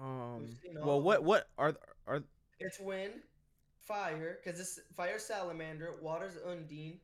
[0.00, 0.46] Um.
[0.62, 1.74] seen Well, what what are
[2.06, 2.22] are
[2.58, 3.12] It's wind,
[3.82, 7.00] fire, because this fire salamander, water's undine.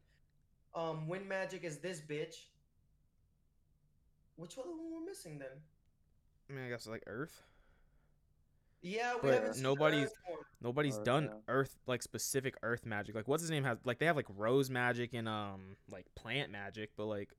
[0.74, 2.36] Um, wind magic is this bitch.
[4.36, 5.48] Which other one we're missing then?
[6.48, 7.42] I mean, I guess like Earth.
[8.82, 10.38] Yeah, we But haven't seen nobody's- Earth one.
[10.62, 11.38] Nobody's Earth, done yeah.
[11.48, 13.14] Earth like specific Earth magic.
[13.14, 16.50] Like, what's his name has like they have like rose magic and um like plant
[16.52, 17.30] magic, but like.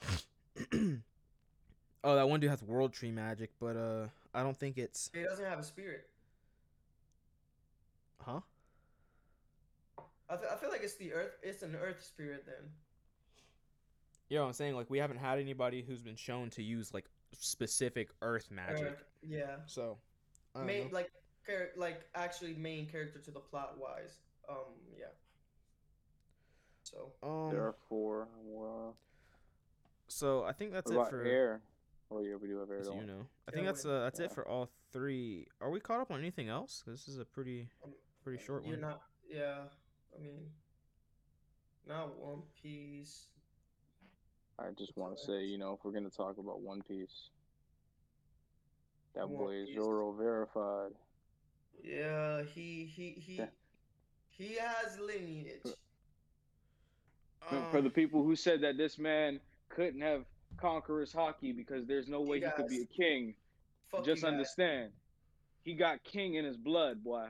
[2.04, 5.22] oh, that one dude has world tree magic, but uh, I don't think it's He
[5.22, 6.08] doesn't have a spirit.
[8.20, 8.40] huh.
[10.28, 11.36] I, th- I feel like it's the earth.
[11.42, 12.70] It's an earth spirit then.
[14.28, 14.76] You know what I'm saying?
[14.76, 18.84] Like we haven't had anybody who's been shown to use like specific Earth magic.
[18.86, 19.56] Earth, yeah.
[19.66, 19.98] So, I don't
[20.54, 20.94] Main know.
[20.94, 21.10] like
[21.46, 24.18] char- like actually main character to the plot wise.
[24.48, 25.06] Um, yeah.
[26.82, 28.28] So um, There are four.
[28.42, 28.96] Well,
[30.08, 31.62] so I think that's what it about for air?
[32.10, 32.82] Oh yeah, we do have air.
[32.82, 33.26] you know.
[33.46, 35.46] I Yeah, think that's uh that's it for all three.
[35.60, 36.82] Are we caught up on anything else?
[36.86, 37.92] this is a pretty Um,
[38.24, 38.80] pretty short you're one.
[38.80, 39.02] not.
[39.28, 39.66] Yeah.
[40.16, 40.50] I mean,
[41.86, 43.28] not One Piece.
[44.58, 47.30] I just want to say, you know, if we're gonna talk about One Piece,
[49.14, 49.76] that One boy is Piece.
[49.76, 50.92] Zoro verified.
[51.82, 53.48] Yeah, he he he Yeah.
[54.30, 55.62] he has lineage.
[55.62, 55.74] For-
[57.70, 59.40] For the Um, people who said that this man
[59.70, 63.34] couldn't have conquerors Haki because there's no way he could be a king.
[63.90, 64.32] Fuck Just you guys.
[64.32, 64.92] understand,
[65.62, 67.28] he got king in his blood, boy.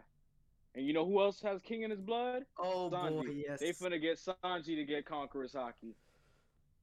[0.75, 2.45] And you know who else has king in his blood?
[2.59, 3.45] Oh boy, Sanji.
[3.47, 3.61] yes.
[3.61, 5.95] They finna get Sanji to get conquerors Haki.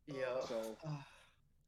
[0.07, 0.41] Yeah.
[0.47, 0.77] So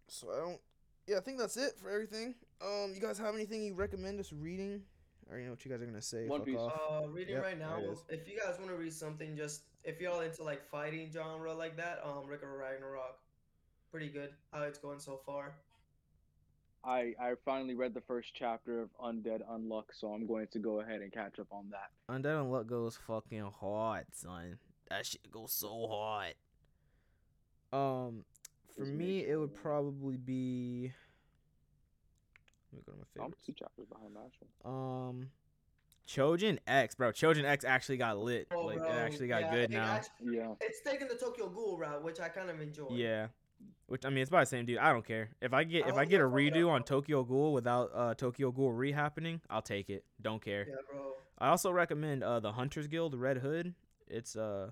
[0.08, 0.62] So I don't.
[1.08, 2.36] Yeah, I think that's it for everything.
[2.62, 4.82] Um, you guys have anything you recommend us reading?
[5.32, 6.28] Or you know what you guys are gonna say?
[6.28, 6.58] One Fuck Piece.
[6.58, 7.04] off.
[7.04, 7.80] Uh, reading Yep, right now.
[7.82, 8.04] well.
[8.10, 11.78] If you guys want to read something, just if y'all into like fighting genre like
[11.78, 13.20] that, um, Record of Ragnarok,
[13.92, 14.32] pretty good.
[14.52, 15.54] How it's going so far.
[16.84, 20.80] I I finally read the first chapter of Undead Unluck, so I'm going to go
[20.82, 21.92] ahead and catch up on that.
[22.12, 24.58] Undead Unluck goes fucking hard, son.
[24.90, 26.34] That shit goes so hard.
[27.72, 28.24] Um,
[28.76, 30.92] for It's me, it would probably be.
[32.72, 33.44] Let me go to my I'm favorites.
[33.46, 34.70] two chapters behind Mashle.
[35.10, 35.30] Um,
[36.08, 37.12] Chojin X, bro.
[37.12, 38.48] Chojin X actually got lit.
[38.54, 39.86] Oh, like bro, it actually got yeah, good now.
[39.94, 40.54] act- Yeah.
[40.62, 42.88] it's taking the Tokyo Ghoul route, which I kind of enjoy.
[42.92, 43.28] Yeah.
[43.88, 44.78] Which I mean, it's by the same dude.
[44.78, 46.70] I don't care if I get I if I get a give a fuck redo
[46.70, 49.42] on Tokyo Ghoul without uh Tokyo Ghoul re happening.
[49.50, 50.06] I'll take it.
[50.22, 50.66] Don't care.
[50.70, 51.12] Yeah, bro.
[51.40, 53.74] I also recommend uh the Hunters Guild Red Hood.
[54.08, 54.70] It's uh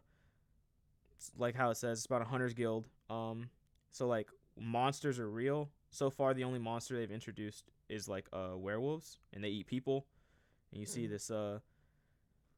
[1.18, 2.88] it's like how it says it's about a Hunters Guild.
[3.10, 3.50] Um
[3.91, 4.30] so like
[4.60, 5.70] monsters are real.
[5.90, 10.06] So far the only monster they've introduced is like uh werewolves and they eat people.
[10.72, 11.10] And you see Mhm.
[11.10, 11.60] this uh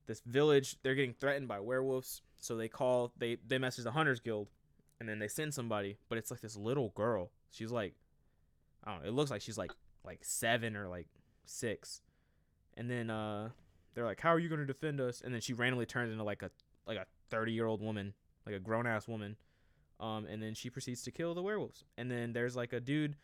[0.07, 2.21] this village they're getting threatened by werewolves.
[2.37, 4.49] So they call they they message the Hunters Guild
[4.99, 7.31] and then they send somebody, but it's like this little girl.
[7.51, 7.95] She's like
[8.83, 9.71] I don't know, it looks like she's like
[10.03, 11.07] like 7 or like
[11.45, 12.01] 6.
[12.75, 13.49] And then uh
[13.95, 16.23] they're like, "How are you going to defend us?" And then she randomly turns into
[16.23, 16.51] like a
[16.85, 18.13] like a 30-year-old woman,
[18.45, 19.35] like a grown-ass woman.
[19.99, 21.83] Um and then she proceeds to kill the werewolves.
[21.97, 23.15] And then there's like a dude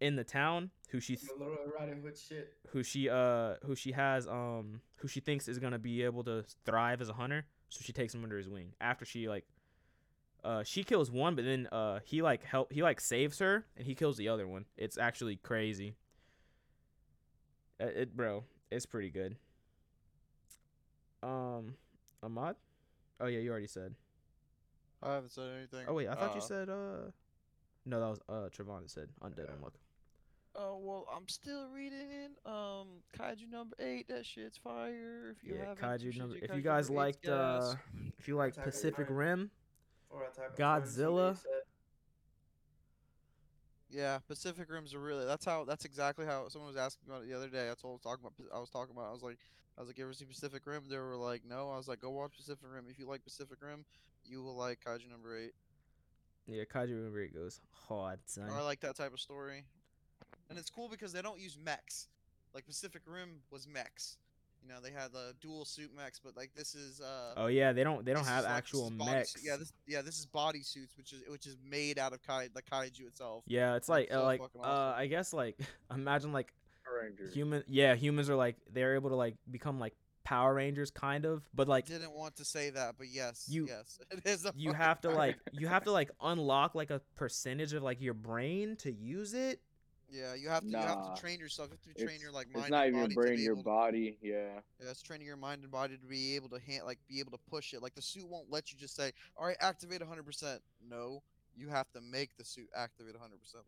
[0.00, 2.54] in the town who she The Little Riding Hood shit.
[2.68, 6.24] who she uh who she has um who she thinks is going to be able
[6.24, 7.44] to thrive as a hunter.
[7.68, 8.72] So she takes him under his wing.
[8.80, 9.44] After she like
[10.42, 13.86] uh she kills one, but then uh he like help he like saves her and
[13.86, 14.64] he kills the other one.
[14.76, 15.94] It's actually crazy.
[17.80, 19.36] Uh, it bro, it's pretty good.
[21.22, 21.74] Um
[22.22, 22.56] Ahmad?
[23.20, 23.94] Oh yeah, you already said.
[25.02, 25.86] I haven't said anything.
[25.88, 27.10] Oh wait, I thought you Uh, said uh
[27.86, 29.54] No, that was uh Trevon that said undead Yeah.
[29.56, 29.72] Unluck.
[30.56, 32.32] Oh well, I'm still reading it.
[32.44, 34.08] Um, Kaiju number eight.
[34.08, 35.34] That shit's fire.
[35.36, 37.74] If you Yeah, haven't, you Kaiju number do if you guys number eight's liked uh
[38.18, 39.16] if you like Pacific Titan.
[39.16, 39.50] Rim,
[40.10, 41.38] Or Attack on Titan, somebody Godzilla.
[43.92, 45.24] Yeah, Pacific Rims are really.
[45.24, 45.64] That's how.
[45.64, 46.48] That's exactly how.
[46.48, 47.70] Someone was asking about it the other day.
[47.70, 48.34] I told talking about.
[48.54, 49.08] I was talking about.
[49.08, 49.38] I was like,
[49.80, 50.82] I was like, you ever see Pacific Rim?
[50.90, 51.70] They were like, no.
[51.70, 52.84] I was like, go watch Pacific Rim.
[52.90, 53.86] If you like Pacific Rim,
[54.26, 55.52] you will like Kaiju number eight.
[56.46, 58.50] yeah, Kaiju Number Eight goes hard, son.
[58.52, 59.64] I like that type of story,
[60.50, 62.08] and it's cool because they don't use mechs.
[62.54, 64.18] Like Pacific Rim was mechs.
[64.62, 67.00] You know, they had the dual suit mechs, but like this is.
[67.00, 69.32] uh Oh yeah, they don't they don't have like, actual mechs.
[69.32, 72.22] suit- Yeah, this yeah this is body suits, which is which is made out of
[72.22, 73.44] kai the kaiju itself.
[73.46, 75.00] Yeah, it's Like, like uh, so like uh awesome.
[75.00, 75.58] I guess like
[75.90, 76.52] imagine like
[77.02, 77.34] Rangers.
[77.34, 79.94] human yeah, humans are like they're able to like become like
[80.24, 83.98] Power Rangers kind of, but like didn't want to say that, but yes, You- yes,
[84.10, 84.44] it is.
[84.44, 87.82] A you have to Power like you have to like unlock like a percentage of
[87.82, 89.60] like your brain to use it.
[90.12, 90.68] Yeah, you have to.
[90.68, 91.68] You have to train yourself.
[91.70, 92.64] You have to train It's, your like mind.
[92.64, 94.18] it's not and even body your brain, your able to- body.
[94.20, 94.60] Yeah.
[94.82, 97.30] Yeah, it's training your mind and body to be able to hand, like be able
[97.30, 97.80] to push it.
[97.82, 101.22] Like the suit won't let you just say, "All right, activate 100%." No,
[101.56, 103.20] you have to make the suit activate 100%.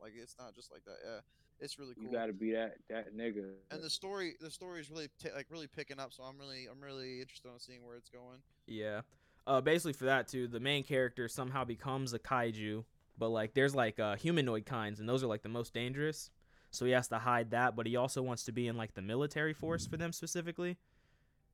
[0.03, 0.97] Like it's not just like that.
[1.05, 1.21] Yeah,
[1.63, 2.05] it's really cool.
[2.05, 3.53] You gotta be that that nigga.
[3.71, 6.13] and the story, the story is really t- like really picking up.
[6.13, 8.39] So I'm really, I'm really interested in seeing where it's going.
[8.67, 9.01] Yeah.
[9.47, 12.85] Uh basically for that too, the main character somehow becomes a kaiju,
[13.19, 16.31] but like there's like uh humanoid kinds and those are like the most dangerous.
[16.71, 19.03] So he has to hide that, but he also wants to be in like the
[19.03, 20.79] military force for them specifically.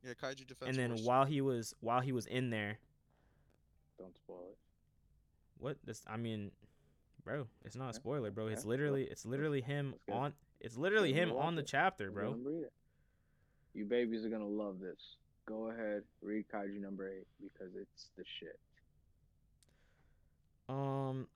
[0.04, 0.68] Yeah, Kaiju Defense.
[0.68, 1.02] and then Force.
[1.02, 2.78] while he was while he was in there,
[3.98, 4.58] Don't spoil it.
[5.58, 6.52] what this I mean,
[7.28, 8.46] bro, it's not a spoiler, bro.
[8.46, 12.30] It's literally it's literally him on it's literally him on the chapter, bro.
[12.32, 12.72] them read it.
[13.74, 15.16] You babies are gonna love this.
[15.46, 18.58] Go ahead, read Kaiju number eight because it's the shit.
[20.68, 21.26] Um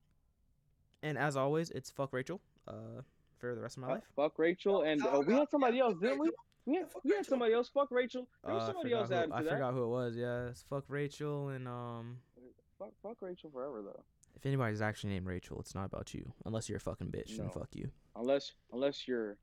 [1.02, 2.40] and as always, it's fuck Rachel.
[2.66, 3.02] Uh
[3.38, 4.04] for the rest of my Uh, life.
[4.16, 6.30] fuck Rachel, and Oh, we had somebody else, didn't we?
[6.64, 7.68] We Yeah, had, we had somebody else.
[7.68, 8.28] Fuck Rachel.
[8.44, 9.50] There was Uh, somebody else who, added to I that.
[9.50, 10.16] forgot who it was.
[10.16, 12.18] Yeah, it's fuck Rachel and um
[12.78, 14.04] Fuck, fuck Rachel forever though.
[14.34, 16.32] If anybody's actually named Rachel, it's not about you.
[16.44, 17.90] Unless you're a fucking bitch, then fuck you.
[18.16, 19.36] Unless unless you're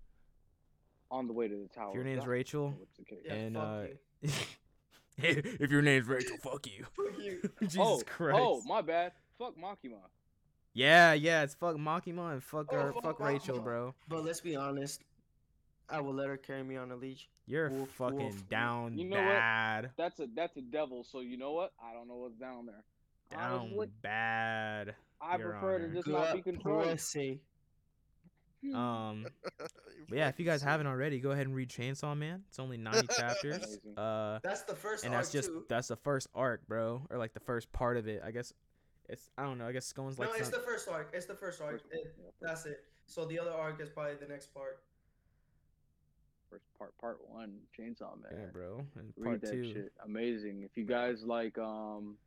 [1.12, 1.90] on the way to the tower.
[1.90, 3.20] If your name's God, Rachel, which the case.
[3.26, 3.86] Yeah, And, fuck uh,
[4.22, 4.30] you.
[5.60, 6.86] if your name's Rachel, fuck you.
[6.96, 7.50] Fuck you.
[7.62, 8.40] Jesus oh, Christ.
[8.40, 9.14] oh, my bad.
[9.38, 10.00] Fuck Makima.
[10.74, 13.94] Yeah, yeah, it's fuck Makima and fuck Oh, her, fuck fuck Rachel, bro.
[14.08, 15.02] But let's be honest.
[15.92, 17.28] I will let her carry me on a leash.
[17.48, 18.48] You're Woof, fucking woof.
[18.48, 19.92] down You know what?
[19.98, 21.04] That's a that's a devil.
[21.04, 21.74] So you know what?
[21.84, 22.84] I don't know what's down there.
[23.32, 24.96] Down Honestly, bad.
[25.22, 27.00] I Your prefer to just not be Good controlled.
[28.76, 29.26] Um,
[30.10, 32.44] but yeah, if you guys haven't already, go ahead and read Chainsaw Man.
[32.50, 33.80] It's only 90 chapters.
[33.96, 35.64] Uh, That's the first and arc that's just too.
[35.70, 38.22] that's the first arc, bro, or like the first part of it.
[38.22, 38.52] I guess
[39.08, 39.66] it's I don't know.
[39.68, 41.10] I guess Scone's like no, it's some- the first arc.
[41.14, 41.72] It's the first arc.
[41.72, 42.84] First- It- yeah, that's it.
[43.06, 44.82] So the other arc is probably the next part.
[46.50, 48.32] First part, part one, Chainsaw Man.
[48.34, 48.84] yeah, bro.
[48.98, 49.94] And Read that two, shit.
[50.04, 50.64] Amazing.
[50.64, 52.18] If you guys like um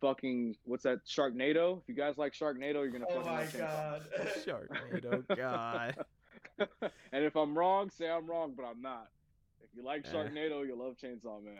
[0.00, 1.78] fucking what's that Sharknado?
[1.82, 4.02] If you guys like Sharknado, you're gonna Oh fucking my like Chainsaw god.
[4.46, 5.96] Sharknado, God.
[7.12, 9.08] And if I'm wrong, say I'm wrong, but I'm not.
[9.62, 10.12] If you like Eh.
[10.12, 11.54] Sharknado, you love Chainsaw Man.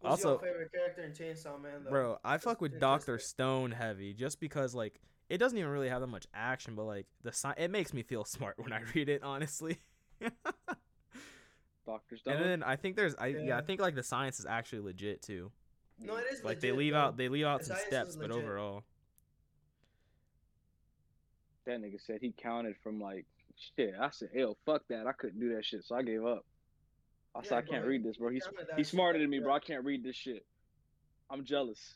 [0.00, 1.90] Who's Also- your favorite character in Chainsaw Man, though?
[1.90, 2.80] Bro, I Just fuck with.
[2.80, 6.84] Doctor Stone heavy just because like it doesn't even really have that much action, but
[6.84, 9.78] like the sci- it makes me feel smart when I read it, honestly.
[11.86, 12.34] Doctor Stone.
[12.36, 13.38] and then I think there's I yeah.
[13.40, 13.58] Yeah.
[13.58, 15.50] I think like the science is actually legit too.
[15.98, 16.98] No, it is Like they leave though.
[16.98, 18.84] out they leave out The some science steps, but overall,
[21.64, 23.26] that nigga said he counted from like
[23.76, 23.94] shit.
[24.00, 25.06] I said, "Yo, fuck that.
[25.06, 26.44] I couldn't do that shit." So I gave up.
[27.34, 28.30] I said, "I can't read this, bro.
[28.30, 29.54] He's he's smarter than me, bro.
[29.54, 30.44] I can't read this shit.
[31.30, 31.94] I'm jealous."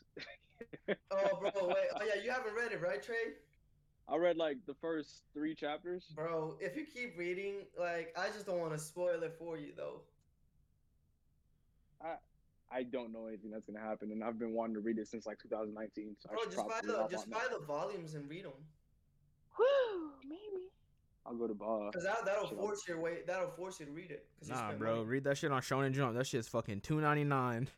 [1.11, 1.87] Oh, bro, wait.
[1.95, 3.35] Oh, yeah, you haven't read it, right, Trey?
[4.09, 6.05] I read like the first three chapters.
[6.15, 9.73] Bro, if you keep reading, like, I just don't want to spoil it for you,
[9.77, 10.01] though.
[12.01, 12.15] I
[12.83, 15.39] don't know anything that's gonna happen, and I've been wanting to read it since like
[15.41, 16.15] 2019.
[16.19, 17.59] So I Bro, should just buy probably the just buy that.
[17.59, 18.51] the volumes and read them.
[19.57, 20.65] Woo, maybe.
[21.25, 21.91] I'll go to bar.
[21.91, 23.19] Cause that that'll Shit, force your way.
[23.25, 24.25] That'll force you to read it.
[24.47, 25.07] nah, bro, money.
[25.07, 26.15] read that shit on Shonen Jump.
[26.15, 27.69] That shit's fucking two ninety nine.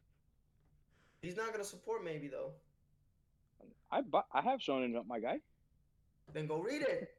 [1.22, 2.52] He's not gonna support maybe though.
[3.92, 5.40] I bu- I have Shonen Jump, my guy.
[6.34, 7.10] Then go read it.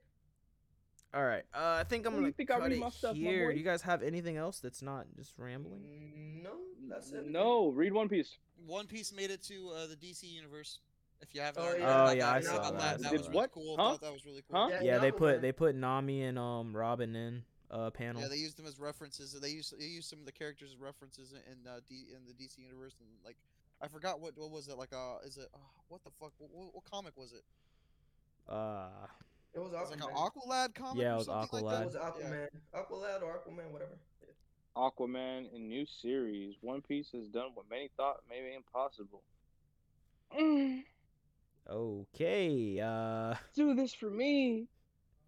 [1.13, 3.51] All right, uh, I think I'm gonna think cut read it stuff, here.
[3.53, 5.81] Do you guys have anything else that's not just rambling?
[5.81, 6.51] Mm, No,
[6.89, 7.27] that's it.
[7.27, 8.37] No, read One Piece.
[8.65, 10.79] One Piece made it to uh, the DC universe.
[11.21, 11.89] If you haven't Oh, already yeah.
[11.89, 13.03] Oh, about yeah, that, I saw about that.
[13.03, 13.35] That, Did was what?
[13.35, 13.77] really cool.
[13.77, 13.99] Huh?
[14.01, 14.57] That was really cool.
[14.59, 14.69] Huh?
[14.71, 17.43] Yeah, Yeah, they put they put Nami and um Robin in
[17.73, 18.23] uh panel.
[18.23, 19.33] Yeah, they used them as references.
[19.39, 22.25] They used they used some of the characters as references in, in uh, D in
[22.25, 23.37] the DC universe, and like
[23.83, 24.93] I forgot what what was it like?
[24.93, 25.59] Uh, is it uh,
[25.89, 26.33] what the fuck?
[26.39, 27.43] What, what, what comic was it?
[28.49, 28.89] uh,
[29.55, 30.31] It was It was like an Aquaman.
[30.49, 31.03] Aqualad comic.
[31.03, 32.15] Yeah, it or was something It Like was that?
[32.19, 32.27] Yeah.
[32.27, 32.49] Aquaman.
[32.75, 33.99] Aqualad or Aquaman, whatever.
[34.77, 36.55] Aquaman in new series.
[36.61, 39.23] One Piece has done what many thought may be impossible.
[41.69, 42.81] okay.
[42.81, 44.69] Uh, Do this for me.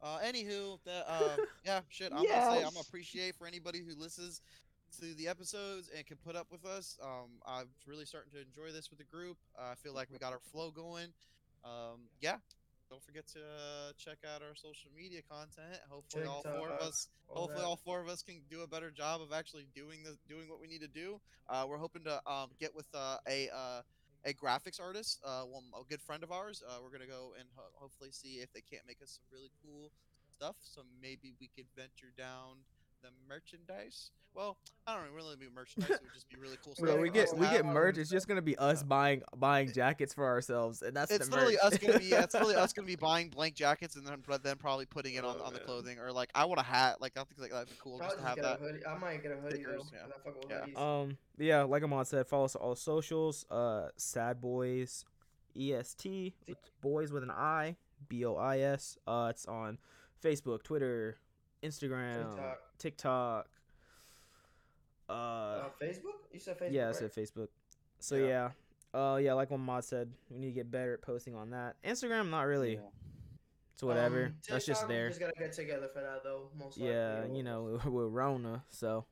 [0.00, 2.12] Uh, anywho, that uh, yeah, shit.
[2.12, 2.86] I'm gonna say I'm Yes.
[2.88, 4.40] appreciate for anybody who listens
[5.00, 6.98] to the episodes and can put up with us.
[7.02, 9.38] Um, I'm really starting to enjoy this with the group.
[9.58, 11.08] Uh, I feel like we got our flow going.
[11.64, 12.36] Um, yeah.
[12.92, 15.80] Don't forget to uh, check out our social media content.
[15.88, 17.66] Hopefully, all four of us all hopefully that.
[17.66, 20.60] all four of us can do a better job of actually doing the doing what
[20.60, 21.18] we need to do
[21.48, 23.80] uh, we're hoping to um, get with uh, a uh,
[24.26, 27.48] a graphics artist uh, one a good friend of ours uh, we're gonna go and
[27.56, 29.90] ho- hopefully see if they can't make us some really cool
[30.36, 32.60] stuff so maybe we could venture down
[33.02, 36.74] the merchandise well i don't know really be merchandise it would just be really cool
[36.78, 37.98] bro, stuff we get we get merch.
[37.98, 41.56] It's just gonna be us buying buying jackets for ourselves, and that's it's the literally
[41.62, 41.72] merch.
[41.72, 44.42] us gonna be yeah, it's literally us gonna be buying blank jackets and then but
[44.42, 47.00] then probably putting it on, Oh, on the clothing or like I want a hat
[47.00, 48.86] like I think like that'd be cool Probably just to have get that a hoodie.
[48.86, 49.96] I might get a hoodie Stickers, though.
[49.98, 50.02] yeah.
[50.04, 50.80] 'cause I fuck with Yeah.
[50.82, 51.02] hoodies.
[51.02, 53.44] Um, yeah, like Amon said, follow us on all socials.
[53.50, 54.86] Uh, Sad Bois,
[55.56, 56.34] EST,
[56.80, 57.76] boys with an I,
[58.08, 58.96] B O I S.
[59.06, 59.78] Uh, it's on
[60.22, 61.18] Facebook, Twitter,
[61.62, 62.58] Instagram, TikTok.
[62.78, 63.48] TikTok.
[65.08, 66.18] Uh, Uh, Facebook?
[66.32, 66.72] You said Facebook.
[66.72, 66.94] yeah, I right?
[66.96, 67.48] said Facebook.
[68.00, 68.50] So yeah.
[68.94, 69.12] Yeah.
[69.12, 71.76] uh, yeah, like what Mod said, we need to get better at posting on that.
[71.84, 72.74] Instagram, not really.
[72.74, 72.80] Yeah.
[73.74, 74.26] It's whatever.
[74.26, 75.08] Um, That's just TikTok, we there.
[75.08, 76.48] just gotta get together for that though.
[76.58, 76.94] Most likely.
[76.94, 79.04] Yeah, you know, we're Rona, so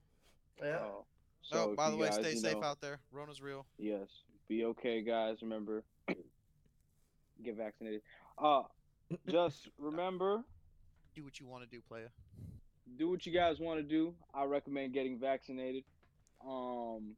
[0.63, 0.79] Yeah.
[0.81, 1.05] Oh,
[1.43, 4.09] so if by the way guys, stay safe know- out there Rona's real Yes.
[4.49, 5.39] Be okay, guys.
[5.43, 5.83] Remember,
[7.43, 8.03] get vaccinated.
[8.37, 8.63] Uh,
[9.29, 10.43] just remember,
[11.15, 12.09] do what you want to do playa
[12.97, 14.15] do what you guys want to do.
[14.35, 15.85] I recommend getting vaccinated.
[16.47, 17.17] Um,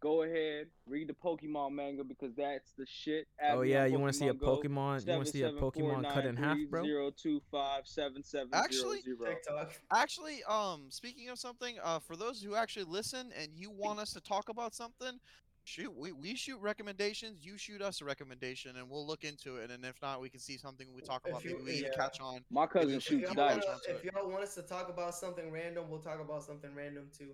[0.00, 3.26] go ahead, read the Pokemon manga because that's the shit.
[3.40, 5.06] Add Oh yeah, you want to see a Go, Pokemon?
[5.06, 6.82] You want to see a Pokemon cut in half, bro?
[6.84, 8.48] 77493025770.
[8.52, 9.72] Actually- TikTok.
[9.92, 14.12] Actually, um, speaking of something, uh, for those who actually listen and you want us
[14.12, 15.20] to talk about something,
[15.64, 17.44] shoot, we, we shoot recommendations.
[17.44, 19.70] You shoot us a recommendation, and we'll look into it.
[19.70, 21.44] And if not, we can see something we talk about.
[21.44, 21.96] you- Maybe we even yeah.
[21.96, 22.44] catch on.
[22.50, 23.62] My cousin If If y'all, dice.
[23.64, 27.08] wanna, if y'all want us to talk about something random, we'll talk about something random
[27.16, 27.30] too.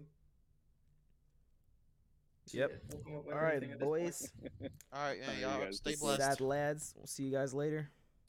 [2.50, 2.70] Yep.
[2.70, 4.02] Shit, we'll come up with All right, anything at this point.
[4.04, 4.32] boys.
[4.92, 6.22] All right, yeah, y'all stay This is blessed.
[6.22, 6.94] Sad lads.
[6.96, 7.90] We'll see you guys later.